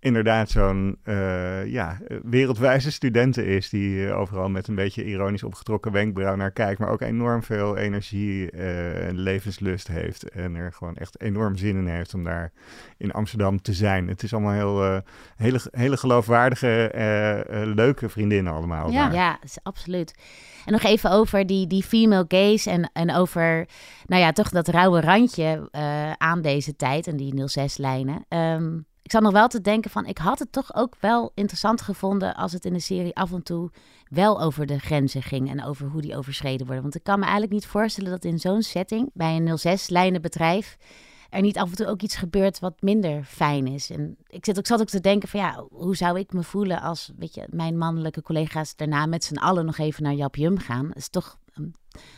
inderdaad 0.01 0.51
zo'n 0.51 0.99
eh, 1.03 1.67
ja, 1.67 1.99
wereldwijze 2.23 2.93
studenten 2.93 3.47
is. 3.47 3.69
Die 3.69 4.07
eh, 4.07 4.19
overal 4.19 4.49
met 4.49 4.69
een 4.69 4.75
beetje 4.75 5.05
ironisch 5.05 5.43
opgetrokken 5.43 5.93
wenkbrauw 5.93 6.37
naar 6.37 6.51
kijkt. 6.51 6.81
Maar 6.81 6.91
ook 6.91 7.01
enorm 7.01 7.43
veel 7.43 7.77
energie 7.77 8.51
eh, 8.51 9.07
en 9.09 9.19
levenslust 9.19 9.89
heeft. 9.89 10.29
En 10.29 10.55
er 10.55 10.73
gewoon 10.73 10.97
echt 10.97 11.21
enorm 11.21 11.57
zin 11.57 11.77
in 11.77 11.87
heeft 11.87 12.15
om 12.15 12.25
daar 12.25 12.53
in 12.97 13.13
Amsterdam 13.13 13.63
te 13.63 13.73
zijn. 13.73 14.09
Het 14.09 14.23
is 14.23 14.33
allemaal 14.33 14.53
heel, 14.53 15.03
hele, 15.37 15.61
hele 15.71 15.97
geloofwaardige, 15.97 16.93
leuke 17.75 18.09
vriendinnen 18.09 18.53
allemaal. 18.53 18.91
Ja. 18.91 19.05
daar. 19.05 19.15
Ja, 19.15 19.39
absoluut. 19.63 20.15
En 20.65 20.73
nog 20.73 20.83
even 20.83 21.11
over 21.11 21.47
die, 21.47 21.67
die 21.67 21.83
female 21.83 22.25
gaze 22.29 22.71
en, 22.71 22.91
en 22.93 23.15
over, 23.15 23.69
nou 24.07 24.23
ja, 24.23 24.33
toch 24.33 24.49
dat 24.49 24.69
rauwe 24.69 25.01
randje 25.01 25.69
aan 26.19 26.43
deze 26.43 26.77
tijd 26.77 27.07
en 27.07 27.17
die 27.17 27.35
06-lijnen. 27.35 28.25
Ehm, 28.29 28.79
ik 29.11 29.17
zat 29.17 29.25
nog 29.25 29.35
wel 29.35 29.49
te 29.49 29.61
denken 29.61 29.91
van, 29.91 30.07
ik 30.07 30.19
had 30.19 30.39
het 30.39 30.53
toch 30.53 30.75
ook 30.75 30.97
wel 31.01 31.33
interessant 31.35 31.83
gevonden 31.83 32.35
als 32.35 32.53
het 32.53 32.65
in 32.65 32.73
de 32.73 32.81
serie 32.81 33.17
af 33.17 33.33
en 33.33 33.43
toe 33.43 33.71
wel 34.09 34.41
over 34.41 34.67
de 34.67 34.79
grenzen 34.79 35.23
ging 35.23 35.51
en 35.51 35.65
over 35.65 35.89
hoe 35.89 36.01
die 36.01 36.17
overschreden 36.17 36.67
worden. 36.67 36.83
Want 36.83 36.95
ik 36.95 37.03
kan 37.03 37.19
me 37.19 37.23
eigenlijk 37.23 37.53
niet 37.53 37.67
voorstellen 37.67 38.11
dat 38.11 38.25
in 38.25 38.39
zo'n 38.39 38.63
setting, 38.63 39.11
bij 39.15 39.37
een 39.37 39.59
06-lijnen 39.59 40.23
bedrijf, 40.23 40.77
er 41.31 41.41
niet 41.41 41.59
af 41.59 41.71
en 41.71 41.77
toe 41.77 41.87
ook 41.87 42.03
iets 42.03 42.17
gebeurt 42.17 42.59
wat 42.59 42.83
minder 42.83 43.25
fijn 43.25 43.67
is. 43.67 43.91
En 43.91 44.17
ik, 44.27 44.45
zit, 44.45 44.59
ik 44.59 44.67
zat 44.67 44.81
ook 44.81 44.89
te 44.89 45.01
denken 45.01 45.29
van 45.29 45.41
ja, 45.41 45.65
hoe 45.71 45.97
zou 45.97 46.19
ik 46.19 46.33
me 46.33 46.43
voelen 46.43 46.81
als 46.81 47.13
weet 47.19 47.35
je, 47.35 47.47
mijn 47.51 47.79
mannelijke 47.79 48.23
collega's 48.23 48.77
daarna 48.77 49.07
met 49.07 49.25
z'n 49.25 49.37
allen 49.39 49.67
nog 49.67 49.79
even 49.79 50.03
naar 50.03 50.15
Jap 50.15 50.37
Jum 50.37 50.59
gaan. 50.59 50.87
Dat 50.87 50.97
is 50.97 51.09
toch 51.09 51.39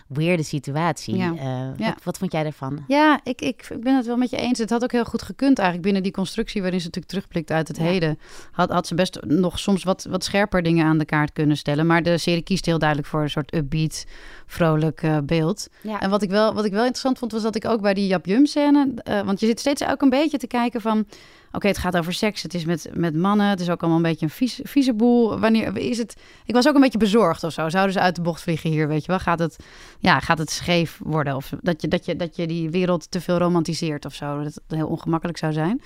een 0.09 0.17
weirde 0.17 0.43
situatie. 0.43 1.17
Ja. 1.17 1.31
Eh, 1.31 1.41
Ja. 1.77 1.89
Wat, 1.95 2.05
wat 2.05 2.19
vond 2.19 2.33
jij 2.33 2.43
daarvan? 2.43 2.85
Ja, 2.89 3.21
ik, 3.25 3.41
ik, 3.41 3.67
ik 3.71 3.81
ben 3.83 3.97
het 3.97 4.07
wel 4.07 4.17
met 4.17 4.31
je 4.31 4.37
eens. 4.37 4.59
Het 4.59 4.71
had 4.71 4.83
ook 4.83 4.93
heel 4.93 5.05
goed 5.05 5.23
gekund 5.23 5.57
eigenlijk 5.59 5.83
binnen 5.87 6.03
die 6.03 6.13
constructie 6.13 6.61
waarin 6.61 6.81
ze 6.81 6.87
natuurlijk 6.87 7.13
terugblikt 7.13 7.51
uit 7.51 7.69
het 7.69 7.77
Ja. 7.77 7.83
heden. 7.83 8.19
Had, 8.51 8.71
had 8.71 8.87
ze 8.87 8.95
best 8.95 9.19
nog 9.27 9.59
soms 9.59 9.85
wat, 9.85 10.07
wat 10.11 10.25
scherper 10.25 10.63
dingen 10.63 10.87
aan 10.87 10.99
de 10.99 11.05
kaart 11.05 11.33
kunnen 11.33 11.57
stellen. 11.57 11.87
Maar 11.87 12.03
de 12.03 12.19
serie 12.19 12.43
kiest 12.43 12.67
heel 12.67 12.79
duidelijk 12.79 13.09
voor 13.09 13.23
een 13.23 13.31
soort 13.31 13.55
upbeat, 13.55 14.05
vrolijk 14.47 15.03
eh, 15.03 15.19
beeld. 15.25 15.69
En 16.01 16.11
wat 16.11 16.23
ik, 16.23 16.31
wel, 16.31 16.55
wat 16.55 16.65
ik 16.65 16.71
wel 16.73 16.81
interessant 16.81 17.19
vond, 17.19 17.33
was 17.33 17.43
dat 17.43 17.57
ik 17.57 17.65
ook 17.67 17.81
bij 17.81 17.95
die 17.95 18.07
Jap 18.07 18.27
Jum 18.27 18.47
scène... 18.47 18.93
eh, 19.03 19.21
want 19.21 19.41
je 19.41 19.47
zit 19.47 19.61
steeds 19.61 19.85
ook 19.85 20.03
een 20.03 20.11
beetje 20.11 20.39
te 20.39 20.47
kijken 20.47 20.81
van... 20.81 21.07
Oké, 21.53 21.67
het 21.67 21.79
gaat 21.79 21.97
over 21.97 22.13
seks, 22.13 22.43
het 22.43 22.55
is 22.55 22.65
met, 22.65 22.91
met 22.95 23.17
mannen, 23.17 23.47
het 23.47 23.61
is 23.61 23.71
ook 23.71 23.81
allemaal 23.81 23.97
een 23.97 24.11
beetje 24.11 24.27
een 24.27 24.33
vieze, 24.33 24.63
vieze 24.65 24.95
boel. 24.95 25.39
Wanneer 25.39 25.77
is 25.77 25.99
het... 25.99 26.17
Ik 26.45 26.55
was 26.55 26.69
ook 26.69 26.75
een 26.75 26.81
beetje 26.81 26.99
bezorgd 26.99 27.45
of 27.45 27.53
zo. 27.53 27.69
Zouden 27.69 27.93
ze 27.93 28.01
uit 28.01 28.17
de 28.17 28.23
bocht 28.23 28.43
vliegen 28.43 28.71
hier, 28.71 28.89
weet 28.89 29.01
je 29.01 29.07
wel? 29.07 29.19
Gaat 29.19 29.39
het, 29.39 29.57
ja, 29.99 30.21
gaat 30.21 30.39
het 30.39 30.51
scheef 30.51 31.01
worden? 31.03 31.37
Of 31.37 31.53
dat 31.61 31.83
je, 31.83 31.89
dat, 31.89 32.05
je, 32.05 32.17
dat 32.17 32.37
je 32.37 32.47
die 32.47 32.71
wereld 32.71 33.11
te 33.11 33.21
veel 33.21 33.39
romantiseert 33.39 34.05
of 34.05 34.15
zo. 34.15 34.43
Dat 34.43 34.55
het 34.55 34.63
heel 34.67 34.87
ongemakkelijk 34.87 35.39
zou 35.39 35.53
zijn. 35.53 35.83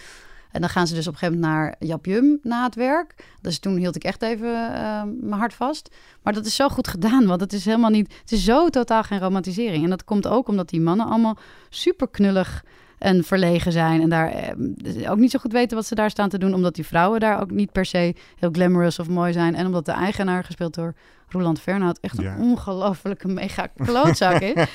En 0.51 0.61
dan 0.61 0.71
gaan 0.71 0.87
ze 0.87 0.95
dus 0.95 1.07
op 1.07 1.13
een 1.13 1.19
gegeven 1.19 1.41
moment 1.41 1.59
naar 1.59 1.77
Jap 1.79 2.07
Jum 2.07 2.39
na 2.43 2.65
het 2.65 2.75
werk. 2.75 3.15
Dus 3.41 3.59
toen 3.59 3.77
hield 3.77 3.97
ik 3.97 4.05
echt 4.05 4.23
even 4.23 4.75
eh, 4.75 5.03
mijn 5.21 5.41
hart 5.41 5.55
vast. 5.55 5.95
Maar 6.23 6.33
dat 6.33 6.47
is 6.47 6.55
zo 6.55 6.69
goed 6.69 6.89
gedaan, 6.89 7.27
want 7.27 7.41
het 7.41 7.53
is 7.53 7.65
helemaal 7.65 7.91
niet... 7.91 8.15
Het 8.21 8.33
is 8.33 8.45
zo 8.45 8.69
totaal 8.69 9.03
geen 9.03 9.21
romantisering. 9.21 9.85
En 9.85 9.91
dat 9.91 10.05
komt 10.05 10.27
ook 10.27 10.49
omdat 10.49 10.69
die 10.69 10.81
mannen 10.81 11.07
allemaal 11.07 11.39
super 11.69 12.09
knullig 12.09 12.65
en 12.99 13.25
verlegen 13.25 13.73
zijn. 13.73 14.01
En 14.01 14.09
daar 14.09 14.29
eh, 14.33 15.11
ook 15.11 15.19
niet 15.19 15.31
zo 15.31 15.39
goed 15.39 15.53
weten 15.53 15.77
wat 15.77 15.87
ze 15.87 15.95
daar 15.95 16.11
staan 16.11 16.29
te 16.29 16.39
doen. 16.39 16.55
Omdat 16.55 16.75
die 16.75 16.87
vrouwen 16.87 17.21
daar 17.21 17.41
ook 17.41 17.51
niet 17.51 17.73
per 17.73 17.85
se 17.85 18.15
heel 18.39 18.51
glamorous 18.53 18.99
of 18.99 19.09
mooi 19.09 19.33
zijn. 19.33 19.55
En 19.55 19.67
omdat 19.67 19.85
de 19.85 19.93
eigenaar, 19.93 20.45
gespeeld 20.45 20.75
door 20.75 20.95
Roland 21.29 21.61
Fernhout, 21.61 21.99
echt 22.01 22.21
Ja. 22.23 22.35
een 22.35 22.41
ongelofelijke 22.43 23.29
mega 23.29 23.67
klootzak 23.67 24.41
is. 24.41 24.53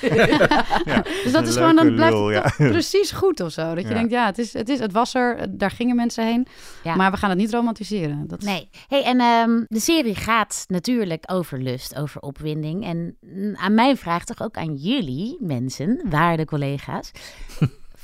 Ja, 0.84 1.02
dus 1.24 1.32
dat 1.32 1.46
is 1.46 1.54
gewoon, 1.56 1.76
dan 1.76 1.94
blijft 1.94 2.14
lul, 2.14 2.30
ja. 2.30 2.52
precies 2.56 3.10
goed 3.10 3.40
of 3.40 3.52
zo. 3.52 3.74
Dat 3.74 3.82
je 3.82 3.88
Ja. 3.88 3.94
denkt, 3.94 4.10
ja, 4.10 4.26
het, 4.26 4.38
is, 4.38 4.52
het, 4.52 4.68
is, 4.68 4.78
het 4.78 4.92
was 4.92 5.14
er, 5.14 5.58
daar 5.58 5.70
gingen 5.70 5.96
mensen 5.96 6.26
heen. 6.26 6.46
Ja. 6.84 6.94
Maar 6.94 7.10
we 7.10 7.16
gaan 7.16 7.30
het 7.30 7.38
niet 7.38 7.52
romantiseren. 7.52 8.24
Dat 8.26 8.38
is- 8.40 8.46
Nee. 8.48 8.68
Hey, 8.88 9.04
en 9.04 9.20
ehm, 9.20 9.64
de 9.68 9.80
serie 9.80 10.14
gaat 10.14 10.64
natuurlijk 10.68 11.24
over 11.32 11.62
lust, 11.62 11.96
over 11.96 12.20
opwinding. 12.20 12.84
En 12.84 13.16
mm, 13.20 13.56
aan 13.56 13.74
mijn 13.74 13.96
vraag, 13.96 14.24
toch 14.24 14.42
ook 14.42 14.56
aan 14.56 14.74
jullie 14.74 15.36
mensen, 15.40 16.00
waarde 16.10 16.44
collega's. 16.44 17.10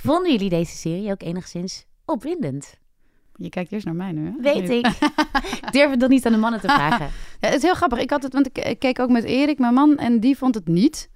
Vonden 0.00 0.32
jullie 0.32 0.48
deze 0.48 0.76
serie 0.76 1.10
ook 1.10 1.22
enigszins 1.22 1.84
opwindend? 2.04 2.74
Je 3.34 3.48
kijkt 3.48 3.72
eerst 3.72 3.86
naar 3.86 3.94
mij 3.94 4.12
nu, 4.12 4.26
hè? 4.26 4.32
Weet 4.40 4.70
ik. 4.70 4.86
ik 5.66 5.72
durf 5.72 5.90
het 5.90 6.00
dan 6.00 6.10
niet 6.10 6.26
aan 6.26 6.32
de 6.32 6.38
mannen 6.38 6.60
te 6.60 6.68
vragen. 6.68 7.10
Ja, 7.40 7.48
het 7.48 7.56
is 7.56 7.62
heel 7.62 7.74
grappig. 7.74 7.98
Ik 7.98 8.10
had 8.10 8.22
het, 8.22 8.32
want 8.32 8.46
ik, 8.46 8.78
keek 8.78 8.98
ook 8.98 9.10
met 9.10 9.24
Erik, 9.24 9.58
mijn 9.58 9.74
man, 9.74 9.96
en 9.96 10.20
die 10.20 10.36
vond 10.36 10.54
het 10.54 10.68
niet. 10.68 11.10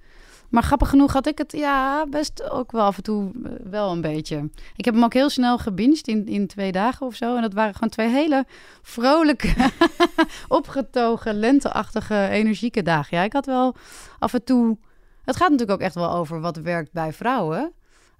Maar 0.49 0.63
grappig 0.63 0.89
genoeg 0.89 1.13
had 1.13 1.27
ik 1.27 1.37
het, 1.37 1.51
ja, 1.51 2.05
best 2.09 2.49
ook 2.49 2.71
wel 2.71 2.83
af 2.83 2.97
en 2.97 3.03
toe 3.03 3.31
eh, 3.43 3.51
wel 3.69 3.91
een 3.91 4.01
beetje. 4.01 4.49
Ik 4.75 4.85
heb 4.85 4.93
hem 4.93 5.03
ook 5.03 5.13
heel 5.13 5.29
snel 5.29 5.57
gebinged 5.57 6.07
in, 6.07 6.25
in 6.25 6.47
twee 6.47 6.71
dagen 6.71 7.05
of 7.05 7.15
zo. 7.15 7.35
En 7.35 7.41
dat 7.41 7.53
waren 7.53 7.73
gewoon 7.73 7.89
twee 7.89 8.07
hele 8.07 8.45
vrolijke, 8.81 9.53
opgetogen, 10.47 11.39
lenteachtige, 11.39 12.27
energieke 12.27 12.81
dagen. 12.81 13.17
Ja, 13.17 13.23
ik 13.23 13.33
had 13.33 13.45
wel 13.45 13.75
af 14.19 14.33
en 14.33 14.43
toe... 14.43 14.77
Het 15.23 15.35
gaat 15.35 15.49
natuurlijk 15.49 15.79
ook 15.79 15.85
echt 15.85 15.95
wel 15.95 16.11
over 16.11 16.39
wat 16.41 16.57
werkt 16.57 16.91
bij 16.91 17.13
vrouwen. 17.13 17.73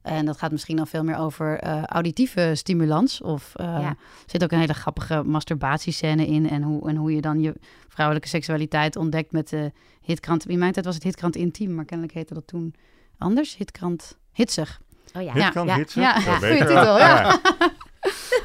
En 0.04 0.26
dat 0.26 0.38
gaat 0.38 0.52
misschien 0.52 0.80
al 0.80 0.86
veel 0.86 1.04
meer 1.04 1.18
over 1.18 1.60
eh, 1.60 1.84
auditieve 1.84 2.52
stimulans. 2.56 3.22
Of 3.22 3.52
eh, 3.56 3.66
Ja. 3.66 3.88
er 3.88 3.96
zit 4.26 4.44
ook 4.44 4.52
een 4.52 4.60
hele 4.60 4.74
grappige 4.74 5.24
masturbatiescène 5.24 6.28
in. 6.28 6.50
En 6.50 6.62
hoe, 6.62 6.90
en 6.90 6.96
hoe 6.96 7.16
je 7.16 7.22
dan 7.22 7.40
je 7.42 7.54
vrouwelijke 7.88 8.28
seksualiteit 8.30 8.96
ontdekt 8.96 9.32
met 9.32 9.50
de 9.50 9.72
hitkrant. 10.02 10.48
In 10.48 10.60
mijn 10.60 10.72
tijd 10.72 10.86
was 10.86 10.96
het 10.96 11.04
hitkrant 11.04 11.36
intiem, 11.36 11.76
maar 11.76 11.86
kennelijk 11.86 12.16
heette 12.16 12.34
dat 12.34 12.48
toen 12.48 12.76
anders. 13.18 13.58
Hitkrant 13.58 14.18
hitsig. 14.32 14.82
Oh 15.16 15.22
ja. 15.22 15.34
Hitkrant 15.34 15.70
ja, 15.70 15.76
hitsig? 15.76 16.02
Ja, 16.04 16.14
Dat 16.14 16.24
ja, 16.24 16.38
goede 16.38 16.58
titel. 16.58 16.98
Ja. 16.98 17.22
Ja. 17.22 17.40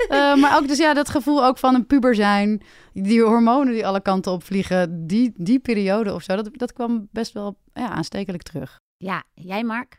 Eh, 0.08 0.34
maar 0.34 0.56
ook 0.56 0.68
dus 0.68 0.78
ja, 0.78 0.94
dat 0.94 1.08
gevoel 1.08 1.44
ook 1.44 1.58
van 1.58 1.74
een 1.74 1.86
puber 1.86 2.14
zijn. 2.14 2.62
Die 2.92 3.22
hormonen 3.22 3.72
die 3.72 3.86
alle 3.86 4.00
kanten 4.00 4.32
opvliegen. 4.32 5.06
Die, 5.06 5.32
die 5.36 5.58
periode 5.58 6.14
of 6.14 6.22
zo. 6.22 6.36
Dat, 6.36 6.48
dat 6.52 6.72
kwam 6.72 7.08
best 7.12 7.32
wel 7.32 7.56
ja, 7.72 7.88
aanstekelijk 7.88 8.42
terug. 8.42 8.76
Ja, 8.96 9.22
jij 9.34 9.64
Mark? 9.64 9.98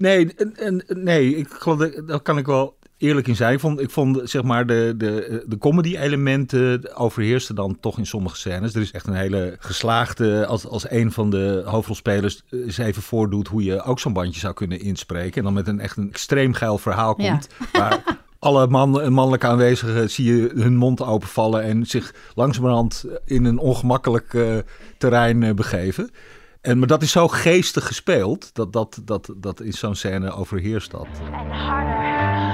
Nee, 0.00 0.34
nee 0.86 1.36
ik 1.36 1.48
geloof 1.50 1.78
dat, 2.06 2.22
kan 2.22 2.38
ik 2.38 2.46
wel 2.46 2.76
eerlijk 2.96 3.26
in 3.28 3.36
zijn. 3.36 3.52
Ik 3.52 3.60
vond, 3.60 3.80
ik 3.80 3.90
vond 3.90 4.20
zeg 4.24 4.42
maar 4.42 4.66
de, 4.66 4.94
de, 4.96 5.44
de 5.46 5.58
comedy-elementen 5.58 6.96
overheersten 6.96 7.54
dan 7.54 7.76
toch 7.80 7.98
in 7.98 8.06
sommige 8.06 8.36
scènes. 8.36 8.74
Er 8.74 8.80
is 8.80 8.90
echt 8.90 9.06
een 9.06 9.14
hele 9.14 9.56
geslaagde, 9.58 10.46
als, 10.46 10.66
als 10.66 10.90
een 10.90 11.12
van 11.12 11.30
de 11.30 11.62
hoofdrolspelers 11.64 12.42
eens 12.50 12.78
even 12.78 13.02
voordoet 13.02 13.48
hoe 13.48 13.64
je 13.64 13.82
ook 13.82 14.00
zo'n 14.00 14.12
bandje 14.12 14.40
zou 14.40 14.54
kunnen 14.54 14.80
inspreken. 14.80 15.36
En 15.36 15.44
dan 15.44 15.52
met 15.52 15.68
een 15.68 15.80
echt 15.80 15.96
een 15.96 16.08
extreem 16.08 16.52
geil 16.52 16.78
verhaal 16.78 17.14
Ja. 17.16 17.30
komt. 17.30 17.48
Waar 17.72 18.18
alle 18.38 18.66
man, 18.66 19.12
mannelijke 19.12 19.46
aanwezigen 19.46 20.10
zie 20.10 20.34
je 20.34 20.50
hun 20.54 20.76
mond 20.76 21.02
openvallen 21.02 21.62
en 21.62 21.86
zich 21.86 22.14
langzamerhand 22.34 23.04
in 23.24 23.44
een 23.44 23.58
ongemakkelijk 23.58 24.32
uh, 24.32 24.58
terrein 24.98 25.42
uh, 25.42 25.54
begeven. 25.54 26.10
En, 26.60 26.78
maar 26.78 26.88
dat 26.88 27.02
is 27.02 27.10
zo 27.10 27.28
geestig 27.28 27.86
gespeeld, 27.86 28.54
dat, 28.54 28.72
dat, 28.72 29.00
dat, 29.04 29.32
dat 29.36 29.60
in 29.60 29.72
zo'n 29.72 29.94
scène 29.94 30.30
overheerst 30.30 30.90
dat. 30.90 31.08
En 31.24 31.50
harder. 31.50 32.49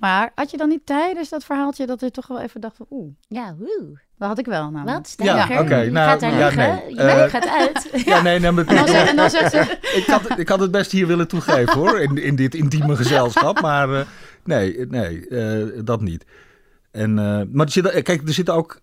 Maar 0.00 0.32
had 0.34 0.50
je 0.50 0.56
dan 0.56 0.68
niet 0.68 0.86
tijdens 0.86 1.28
dat 1.28 1.44
verhaaltje 1.44 1.86
dat 1.86 2.00
je 2.00 2.10
toch 2.10 2.26
wel 2.26 2.40
even 2.40 2.60
dacht 2.60 2.76
van 2.76 2.86
oeh. 2.90 3.12
Ja, 3.28 3.54
woe. 3.58 3.98
Dat 4.18 4.28
had 4.28 4.38
ik 4.38 4.46
wel 4.46 4.70
namelijk. 4.70 4.96
Wat? 4.96 5.08
Sterker? 5.08 5.54
Ja, 5.54 5.60
oké. 5.62 5.76
je 5.76 5.90
nou, 5.90 6.08
gaat 6.10 6.20
daar 6.20 6.32
ja, 6.32 6.38
liggen, 6.38 6.68
nee. 6.84 6.94
je 6.94 7.00
Eh, 7.00 7.30
gaat 7.30 7.48
uit. 7.48 7.90
Ja, 8.04 8.22
nee, 8.22 8.38
nee, 8.38 8.50
maar 8.50 8.66
En 8.66 8.74
dan 8.76 8.88
zegt- 8.96 9.08
en 9.10 9.16
dan 9.16 9.30
zegt 9.30 9.50
ze- 9.50 9.78
ik, 9.98 10.04
had, 10.06 10.38
ik 10.38 10.48
had 10.48 10.60
het 10.60 10.70
best 10.70 10.90
hier 10.92 11.06
willen 11.06 11.28
toegeven 11.28 11.72
hoor, 11.78 12.00
in, 12.00 12.16
in 12.18 12.36
dit 12.36 12.54
intieme 12.54 12.96
gezelschap. 12.96 13.60
Maar 13.60 13.94
eh, 13.94 14.06
nee, 14.44 14.86
nee 14.86 15.28
eh, 15.28 15.80
dat 15.84 16.00
niet. 16.00 16.24
En, 16.90 17.18
eh, 17.18 17.40
maar 17.52 17.66
er 17.66 17.72
zit, 17.72 18.02
kijk, 18.02 18.28
er 18.28 18.32
zit 18.34 18.50
ook, 18.50 18.80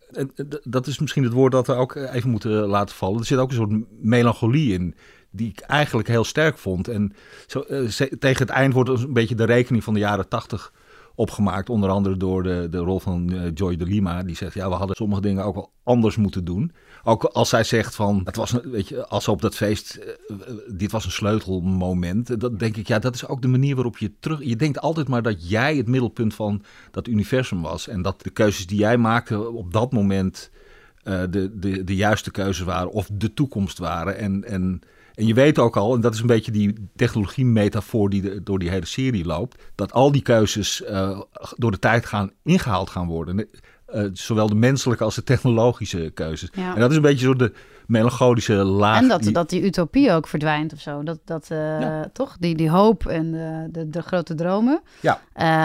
dat 0.63 0.87
is 0.87 0.99
misschien 0.99 1.23
het 1.23 1.33
woord 1.33 1.51
dat 1.51 1.67
we 1.67 1.73
ook 1.73 1.95
even 1.95 2.29
moeten 2.29 2.51
laten 2.51 2.95
vallen. 2.95 3.19
Er 3.19 3.25
zit 3.25 3.37
ook 3.37 3.49
een 3.49 3.55
soort 3.55 3.81
melancholie 4.01 4.73
in, 4.73 4.95
die 5.31 5.49
ik 5.49 5.59
eigenlijk 5.59 6.07
heel 6.07 6.23
sterk 6.23 6.57
vond. 6.57 6.87
En 6.87 7.13
zo, 7.47 7.63
tegen 8.19 8.41
het 8.45 8.49
eind 8.49 8.73
wordt 8.73 8.89
een 8.89 9.13
beetje 9.13 9.35
de 9.35 9.43
rekening 9.45 9.83
van 9.83 9.93
de 9.93 9.99
jaren 9.99 10.27
tachtig 10.27 10.71
opgemaakt. 11.17 11.69
Onder 11.69 11.89
andere 11.89 12.17
door 12.17 12.43
de, 12.43 12.67
de 12.71 12.77
rol 12.77 12.99
van 12.99 13.33
eh, 13.33 13.51
Joy 13.53 13.75
de 13.75 13.85
Lima. 13.85 14.23
Die 14.23 14.35
zegt, 14.35 14.53
ja, 14.53 14.69
we 14.69 14.75
hadden 14.75 14.95
sommige 14.95 15.21
dingen 15.21 15.43
ook 15.43 15.55
wel 15.55 15.71
anders 15.83 16.15
moeten 16.15 16.45
doen. 16.45 16.71
Ook 17.03 17.23
als 17.23 17.49
zij 17.49 17.63
zegt 17.63 17.95
van, 17.95 18.21
het 18.23 18.35
was, 18.35 18.51
een- 18.51 18.71
weet 18.71 18.87
je, 18.87 19.07
als 19.07 19.23
ze 19.23 19.31
op 19.31 19.41
dat 19.41 19.55
feest, 19.55 19.95
eh, 19.95 20.09
eh, 20.09 20.53
dit 20.67 20.91
was 20.91 21.05
een 21.05 21.11
sleutelmoment. 21.11 22.39
Dat 22.39 22.59
denk 22.59 22.77
ik, 22.77 22.87
ja, 22.87 22.99
dat 22.99 23.15
is 23.15 23.27
ook 23.27 23.41
de 23.41 23.47
manier 23.47 23.75
waarop 23.75 23.97
je 23.97 24.11
terug... 24.19 24.43
Je 24.43 24.55
denkt 24.55 24.79
altijd 24.79 25.07
maar 25.07 25.21
dat 25.21 25.49
jij 25.49 25.75
het 25.77 25.87
middelpunt 25.87 26.33
van 26.33 26.63
dat 26.91 27.07
universum 27.07 27.61
was. 27.61 27.87
En 27.87 28.01
dat 28.01 28.21
de 28.21 28.29
keuzes 28.29 28.67
die 28.67 28.79
jij 28.79 28.97
maakte 28.97 29.49
op 29.49 29.73
dat 29.73 29.91
moment 29.91 30.51
de, 31.03 31.51
de, 31.59 31.83
de 31.83 31.95
juiste 31.95 32.31
keuzes 32.31 32.65
waren 32.65 32.91
of 32.91 33.09
de 33.13 33.33
toekomst 33.33 33.77
waren. 33.77 34.17
En, 34.17 34.43
en, 34.43 34.81
en 35.17 35.25
je 35.27 35.33
weet 35.33 35.59
ook 35.59 35.77
al, 35.77 35.95
en 35.95 36.01
dat 36.01 36.13
is 36.13 36.19
een 36.19 36.27
beetje 36.27 36.51
die 36.51 36.89
technologie-metafoor 36.95 38.09
die 38.09 38.21
de- 38.21 38.43
door 38.43 38.59
die 38.59 38.69
hele 38.69 38.85
serie 38.85 39.25
loopt, 39.25 39.61
dat 39.75 39.93
al 39.93 40.11
die 40.11 40.21
keuzes 40.21 40.83
eh, 40.83 41.21
door 41.55 41.71
de 41.71 41.79
tijd 41.79 42.05
gaan 42.05 42.31
ingehaald 42.43 42.89
gaan 42.89 43.07
worden. 43.07 43.47
Eh, 43.85 44.03
zowel 44.13 44.47
de 44.47 44.55
menselijke 44.55 45.03
als 45.03 45.15
de 45.15 45.23
technologische 45.23 46.11
keuzes. 46.13 46.49
Ja. 46.53 46.73
En 46.73 46.79
dat 46.79 46.89
is 46.89 46.95
een 46.95 47.01
beetje 47.01 47.25
zo 47.25 47.35
de 47.35 47.53
melancholische 47.85 48.53
laag. 48.53 49.01
En 49.01 49.07
dat, 49.07 49.23
die- 49.23 49.31
dat 49.31 49.49
die 49.49 49.63
utopie 49.63 50.11
ook 50.11 50.27
verdwijnt 50.27 50.73
of 50.73 50.79
zo. 50.79 51.03
Dat, 51.03 51.19
dat 51.25 51.47
eh, 51.51 52.01
toch? 52.13 52.37
Die, 52.39 52.55
die 52.55 52.69
hoop 52.69 53.05
en 53.05 53.31
de, 53.31 53.67
de, 53.71 53.89
de 53.89 54.01
grote 54.01 54.35
dromen. 54.35 54.81
Ja. 55.01 55.21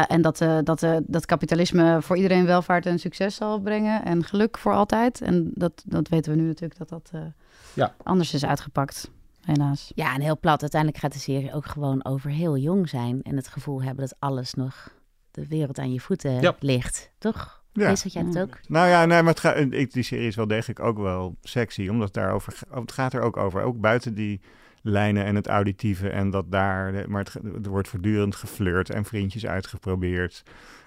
En 0.08 0.22
dat, 0.22 0.38
dat, 0.64 0.86
dat 1.06 1.26
kapitalisme 1.26 1.98
voor 2.02 2.16
iedereen 2.16 2.46
welvaart 2.46 2.86
en 2.86 2.98
succes 2.98 3.34
zal 3.34 3.58
brengen. 3.60 4.04
En 4.04 4.24
geluk 4.24 4.58
voor 4.58 4.72
altijd. 4.74 5.20
En 5.20 5.50
dat, 5.54 5.82
dat 5.86 6.08
weten 6.08 6.32
we 6.32 6.38
nu 6.40 6.46
natuurlijk 6.46 6.78
dat 6.78 6.88
dat 6.88 7.10
Ja. 7.74 7.94
anders 8.02 8.34
is 8.34 8.44
uitgepakt. 8.44 9.10
Helaas. 9.44 9.92
Ja, 9.94 10.14
en 10.14 10.20
heel 10.20 10.38
plat. 10.38 10.60
Uiteindelijk 10.60 11.00
gaat 11.00 11.12
de 11.12 11.18
serie 11.18 11.54
ook 11.54 11.66
gewoon 11.66 12.04
over 12.04 12.30
heel 12.30 12.56
jong 12.56 12.88
zijn. 12.88 13.22
En 13.22 13.36
het 13.36 13.48
gevoel 13.48 13.82
hebben 13.82 14.04
dat 14.08 14.16
alles 14.18 14.54
nog 14.54 14.88
de 15.30 15.46
wereld 15.46 15.78
aan 15.78 15.92
je 15.92 16.00
voeten 16.00 16.40
Ja. 16.40 16.56
ligt. 16.58 17.10
Toch? 17.18 17.62
Ja. 17.72 17.88
Is 17.88 18.02
dat 18.02 18.12
jij 18.12 18.24
het 18.24 18.38
ook? 18.38 18.58
Nou 18.68 18.88
ja, 18.88 19.04
nee, 19.04 19.22
maar 19.22 19.34
het 19.42 19.92
die 19.92 20.02
serie 20.02 20.26
is 20.26 20.36
wel 20.36 20.46
degelijk 20.46 20.80
ook 20.80 20.98
wel 20.98 21.36
sexy, 21.42 21.88
omdat 21.88 22.04
het 22.04 22.14
daarover 22.14 22.58
het 22.70 22.92
gaat 22.92 23.12
er 23.12 23.20
ook 23.20 23.36
over. 23.36 23.62
Ook 23.62 23.80
buiten 23.80 24.14
die 24.14 24.40
lijnen 24.82 25.24
en 25.24 25.34
het 25.34 25.46
auditieve 25.46 26.08
en 26.08 26.30
dat 26.30 26.50
daar, 26.50 27.10
maar 27.10 27.24
het, 27.24 27.34
er 27.64 27.70
wordt 27.70 27.88
voortdurend 27.88 28.34
geflirt 28.36 28.90
en 28.90 29.04
vriendjes 29.04 29.46
uitgeprobeerd. 29.46 30.42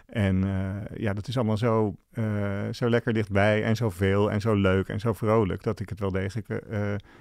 En 0.06 0.44
eh, 0.44 0.98
ja, 0.98 1.14
dat 1.14 1.28
is 1.28 1.36
allemaal 1.38 1.58
zo, 1.58 1.96
eh, 2.12 2.24
zo 2.72 2.90
lekker 2.90 3.14
dichtbij 3.14 3.64
en 3.64 3.76
zo 3.76 3.90
veel 3.90 4.32
en 4.32 4.42
zo 4.42 4.54
leuk 4.54 4.88
en 4.88 5.00
zo 5.00 5.14
vrolijk, 5.14 5.64
dat 5.64 5.80
ik 5.80 5.90
het 5.90 6.00
wel 6.00 6.12
degelijk 6.12 6.48
eh, 6.50 6.80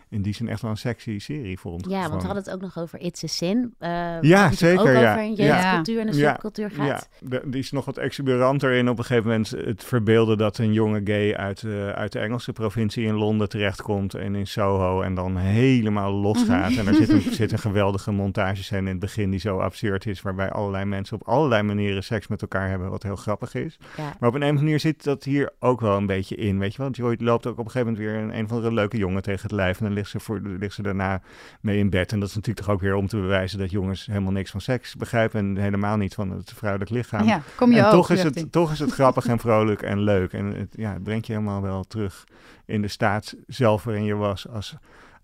in 0.09 0.23
die 0.23 0.35
zin 0.35 0.49
echt 0.49 0.63
wel 0.63 0.71
een 0.71 0.77
sexy 0.77 1.19
serie 1.19 1.59
vond. 1.59 1.87
Ja, 1.91 2.01
want 2.09 2.21
we 2.21 2.27
hadden 2.27 2.45
het 2.45 2.53
ook 2.53 2.61
nog 2.61 2.79
over 2.79 3.01
It's 3.01 3.25
a 3.25 3.27
Sin. 3.27 3.75
Ja, 4.21 4.53
zeker. 4.53 4.81
ook 4.81 4.87
ja. 4.87 5.11
over 5.13 5.23
een 5.25 5.35
Ja. 5.35 5.45
jeugdcultuur 5.45 6.01
en 6.01 6.09
een 6.09 6.15
Ja, 6.17 6.31
subcultuur 6.31 6.71
gaat. 6.71 6.87
Ja, 7.21 7.29
de- 7.29 7.43
die 7.47 7.61
is 7.61 7.71
nog 7.71 7.85
wat 7.85 7.97
exuberanter 7.99 8.73
in 8.73 8.89
op 8.89 8.99
een 8.99 9.05
gegeven 9.05 9.29
moment 9.31 9.51
het 9.51 9.85
verbeelden 9.85 10.39
dat 10.39 10.59
een 10.59 10.73
jonge 10.73 11.01
gay 11.05 11.35
uit, 11.35 11.65
uit 11.95 12.13
de 12.13 12.19
Engelse 12.19 12.53
provincie 12.53 13.07
in 13.07 13.15
Londen 13.15 13.49
terechtkomt 13.49 14.15
en 14.15 14.35
in 14.35 14.47
Soho 14.47 15.03
en 15.03 15.15
dan 15.15 15.37
helemaal 15.37 16.13
losgaat. 16.13 16.71
Mhm. 16.71 16.79
En 16.79 16.87
er 16.87 16.95
zit 16.95 17.09
een, 17.09 17.21
zit 17.43 17.53
een 17.53 17.59
geweldige 17.59 18.11
montagescène 18.13 18.81
in 18.81 18.87
het 18.87 18.99
begin 18.99 19.31
die 19.31 19.41
zo 19.41 19.59
absurd 19.59 20.07
is, 20.07 20.23
waarbij 20.23 20.51
allerlei 20.51 20.85
mensen 20.85 21.17
op 21.21 21.29
allerlei 21.29 21.63
manieren 21.63 22.05
seks 22.05 22.27
met 22.27 22.43
elkaar 22.43 22.63
hebben, 22.69 22.73
wat 22.79 23.03
heel 23.03 23.17
grappig 23.17 23.55
is. 23.55 23.79
Ja. 23.97 24.17
Maar 24.19 24.29
op 24.29 24.35
een, 24.35 24.43
een 24.43 24.55
manier 24.55 24.81
zit 24.81 25.05
dat 25.05 25.25
hier 25.25 25.53
ook 25.59 25.81
wel 25.81 25.97
een 25.97 26.07
beetje 26.07 26.37
in, 26.37 26.59
weet 26.59 26.75
je 26.75 26.83
wel. 26.83 26.91
Joy 26.91 27.17
loopt 27.19 27.47
ook 27.47 27.59
op 27.59 27.65
een 27.65 27.71
gegeven 27.71 27.93
moment 27.93 28.13
weer 28.13 28.23
een, 28.23 28.39
een 28.39 28.49
van 28.49 28.63
de 28.63 28.73
leuke 28.73 28.97
jongen 28.97 29.23
tegen 29.23 29.43
het 29.43 29.53
lijf 29.53 29.79
en 29.79 29.85
dan 29.85 29.95
ligt 29.95 30.11
ze, 30.11 30.21
voor, 30.21 30.41
ligt 30.41 30.75
ze 30.75 30.83
daarna 30.83 31.23
mee 31.61 31.79
in 31.79 31.91
bed. 31.91 32.13
En 32.13 32.21
dat 32.21 32.29
is 32.29 32.35
natuurlijk 32.35 32.67
toch 32.67 32.75
ook 32.75 32.81
weer 32.81 32.95
om 32.95 33.07
te 33.07 33.17
bewijzen 33.17 33.59
dat 33.59 33.71
jongens 33.71 34.07
helemaal 34.07 34.33
niks 34.33 34.51
van 34.51 34.61
seks 34.61 34.95
begrijpen 34.95 35.41
en 35.41 35.57
helemaal 35.57 35.97
niet 35.97 36.15
van 36.15 36.31
het 36.31 36.53
vrouwelijk 36.55 36.91
lichaam. 36.91 37.27
Ja, 37.27 37.43
kom 37.57 37.73
je 37.73 37.79
en 37.79 37.85
ook, 37.85 37.91
toch 37.91 38.11
is, 38.11 38.23
het, 38.23 38.53
toch 38.53 38.73
is 38.73 38.79
het 38.79 38.93
grappig 39.01 39.27
en 39.27 39.39
vrolijk 39.39 39.83
en 39.83 40.01
leuk. 40.01 40.33
En 40.33 40.47
het, 40.47 40.75
ja, 40.77 40.93
het 40.93 41.03
brengt 41.03 41.27
je 41.27 41.33
helemaal 41.33 41.63
wel 41.63 41.85
terug 41.85 42.25
in 42.65 42.83
de 42.83 42.89
staat 42.89 43.35
zelf 43.47 43.85
waarin 43.85 44.05
je 44.05 44.15
was 44.15 44.49
als 44.49 44.77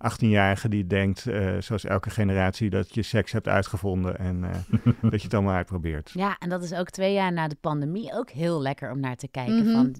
18-jarige 0.09 0.69
die 0.69 0.87
denkt, 0.87 1.27
eh, 1.27 1.57
zoals 1.59 1.85
elke 1.85 2.11
generatie, 2.11 2.71
dat 2.71 2.95
je 2.95 3.03
seks 3.03 3.33
hebt 3.33 3.49
uitgevonden 3.49 4.19
en 4.19 4.45
eh, 4.45 4.51
dat 5.11 5.21
je 5.21 5.25
het 5.25 5.35
allemaal 5.35 5.55
uitprobeert. 5.55 6.11
Ja, 6.15 6.37
en 6.39 6.49
dat 6.49 6.63
is 6.63 6.73
ook 6.73 6.91
twee 6.91 7.13
jaar 7.13 7.33
na 7.33 7.49
de 7.49 7.57
pandemie 7.61 8.13
ook 8.13 8.31
heel 8.31 8.63
lekker 8.63 8.91
om 8.91 9.01
naar 9.01 9.17
te 9.17 9.29
kijken. 9.29 9.65
Mhm. 9.65 9.73
Van 9.73 9.95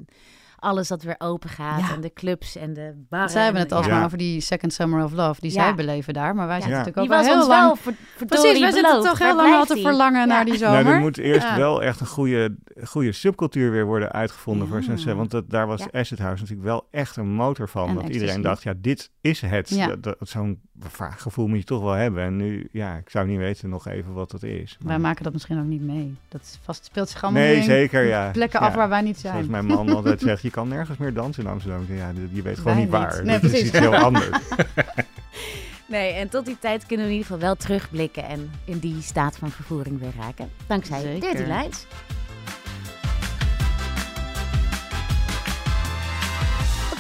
alles 0.61 0.89
dat 0.89 1.03
weer 1.03 1.15
open 1.19 1.49
gaat 1.51 1.81
Ja. 1.81 1.95
en 1.95 2.01
de 2.01 2.13
clubs 2.13 2.57
en 2.57 2.73
de 2.73 3.05
barren. 3.09 3.31
Zij 3.31 3.43
hebben 3.45 3.63
het 3.63 3.73
alsmaar 3.73 3.99
ja. 3.99 4.05
over 4.05 4.19
die 4.19 4.41
Second 4.41 4.73
Summer 4.73 5.05
of 5.05 5.13
Love 5.13 5.41
die 5.41 5.53
Ja. 5.53 5.63
zij 5.63 5.75
beleven 5.75 6.15
daar. 6.15 6.35
Maar 6.35 6.47
wij 6.47 6.57
Ja. 6.57 6.63
zitten 6.63 6.79
Ja. 6.81 6.85
natuurlijk 6.85 7.11
Die 7.11 7.19
ook 7.19 7.25
was 7.25 7.33
al 7.35 7.41
heel 7.41 7.49
ons 7.49 7.59
wel 7.59 7.67
lang... 7.67 7.79
ver- 7.79 7.95
verdorie 8.17 8.43
Precies, 8.43 8.61
wij 8.61 8.71
zitten 8.73 9.03
toch 9.11 9.19
heel 9.19 9.37
lang 9.37 9.55
al 9.55 9.65
te 9.65 9.81
verlangen 9.81 10.21
Ja. 10.21 10.27
naar 10.27 10.45
die 10.45 10.57
zomer. 10.57 10.83
Nou, 10.83 10.95
er 10.95 11.01
moet 11.01 11.19
eerst 11.19 11.47
Ja. 11.49 11.57
wel 11.57 11.83
echt 11.83 12.01
een 12.01 12.07
goede, 12.07 12.57
goede 12.85 13.13
subcultuur 13.13 13.71
weer 13.71 13.85
worden 13.87 14.13
uitgevonden 14.13 14.69
voor 14.69 14.83
set. 14.83 15.15
Want 15.17 15.31
dat, 15.31 15.51
daar 15.51 15.67
was 15.67 15.81
Ja. 15.81 16.01
Acid 16.01 16.19
House 16.19 16.41
natuurlijk 16.43 16.69
wel 16.69 16.87
echt 16.91 17.17
een 17.17 17.33
motor 17.33 17.69
van. 17.69 17.89
En 17.89 17.95
dat 17.95 18.09
iedereen 18.09 18.41
dacht, 18.43 18.63
ja, 18.63 18.73
dit 18.77 19.11
is 19.21 19.41
het. 19.41 19.69
Ja. 19.69 19.87
Dat, 19.87 20.03
dat- 20.03 20.17
Zo'n 20.21 20.61
vaag 20.89 21.23
gevoel 21.23 21.47
moet 21.47 21.59
je 21.59 21.65
toch 21.65 21.83
wel 21.83 21.93
hebben. 21.93 22.23
En 22.25 22.37
nu, 22.37 22.69
ja, 22.73 22.97
ik 22.97 23.11
zou 23.11 23.27
niet 23.27 23.39
weten 23.39 23.69
nog 23.69 23.87
even 23.89 24.13
wat 24.13 24.31
dat 24.31 24.43
is. 24.43 24.77
Wij 24.81 24.99
maken 24.99 25.25
dat 25.25 25.33
misschien 25.33 25.59
ook 25.59 25.65
niet 25.65 25.83
mee. 25.83 26.15
Dat 26.29 26.41
is 26.41 26.59
vast, 26.63 26.85
speelt 26.85 27.09
zich 27.09 27.23
allemaal 27.23 27.43
Nee, 27.43 27.63
zeker, 27.63 28.03
ja. 28.05 28.31
plekken 28.31 28.61
Ja. 28.61 28.67
af 28.67 28.75
waar 28.75 28.89
wij 28.89 29.01
niet 29.01 29.19
zijn. 29.19 29.33
Zoals 29.33 29.49
mijn 29.49 29.67
man 29.67 29.89
altijd 29.95 30.21
zegt, 30.31 30.43
je 30.43 30.51
kan 30.51 30.69
nergens 30.69 30.99
meer 30.99 31.15
dansen 31.15 31.45
in 31.45 31.51
Amsterdam. 31.51 31.85
Ja, 31.89 32.13
je 32.33 32.43
weet 32.43 32.59
gewoon 32.59 32.75
Wij 32.75 32.83
niet 32.83 32.93
waar. 32.93 33.25
Nee, 33.25 33.35
Dit 33.41 33.43
is 33.45 33.51
precies. 33.51 33.69
iets 33.69 33.79
heel 33.79 33.97
anders. 33.97 34.29
Nee, 35.89 36.13
en 36.13 36.29
tot 36.29 36.47
die 36.47 36.57
tijd 36.59 36.87
kunnen 36.87 37.07
we 37.07 37.13
in 37.13 37.19
ieder 37.19 37.33
geval 37.33 37.47
wel 37.49 37.57
terugblikken 37.57 38.25
en 38.25 38.51
in 38.65 38.79
die 38.79 39.03
staat 39.03 39.37
van 39.37 39.51
vervoering 39.51 40.01
weer 40.01 40.13
raken. 40.21 40.49
Dankzij 40.67 41.01
Zeker. 41.01 41.21
Dirty 41.21 41.51
Lines. 41.53 41.87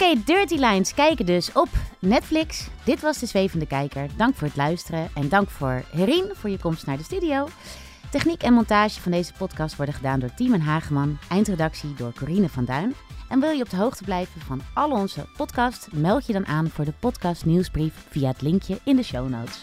Oké, 0.01 0.23
Dirty 0.25 0.55
Lines 0.55 0.95
kijken 0.95 1.27
dus 1.27 1.53
op 1.53 1.69
Netflix. 1.99 2.69
Dit 2.85 3.01
was 3.01 3.19
de 3.19 3.27
Zwevende 3.27 3.67
Kijker. 3.67 4.07
Dank 4.17 4.35
voor 4.35 4.47
het 4.47 4.57
luisteren 4.57 5.09
en 5.15 5.29
dank 5.29 5.51
voor 5.51 5.83
Herien 5.91 6.31
voor 6.35 6.51
je 6.51 6.59
komst 6.59 6.87
naar 6.87 6.97
de 6.97 7.03
studio. 7.03 7.49
Techniek 8.11 8.43
en 8.43 8.53
montage 8.53 9.01
van 9.01 9.13
deze 9.13 9.33
podcast 9.39 9.77
worden 9.77 9.95
gedaan 9.95 10.21
door 10.21 10.35
Team 10.35 10.53
en 10.55 10.61
Hageman. 10.61 11.19
Eindredactie 11.29 11.95
door 11.95 12.13
Corine 12.19 12.49
van 12.49 12.65
Duin. 12.65 12.95
En 13.29 13.41
wil 13.41 13.51
je 13.51 13.63
op 13.63 13.71
de 13.71 13.77
hoogte 13.77 14.05
blijven 14.05 14.41
van 14.41 14.61
al 14.75 14.91
onze 14.91 15.27
podcasts? 15.37 15.89
Meld 15.93 16.27
je 16.27 16.33
dan 16.33 16.47
aan 16.47 16.71
voor 16.71 16.85
de 16.85 16.95
podcast 17.01 17.45
nieuwsbrief 17.45 17.95
via 18.09 18.29
het 18.29 18.43
linkje 18.43 18.79
in 18.85 18.97
de 18.97 19.03
show 19.03 19.29
notes. 19.29 19.63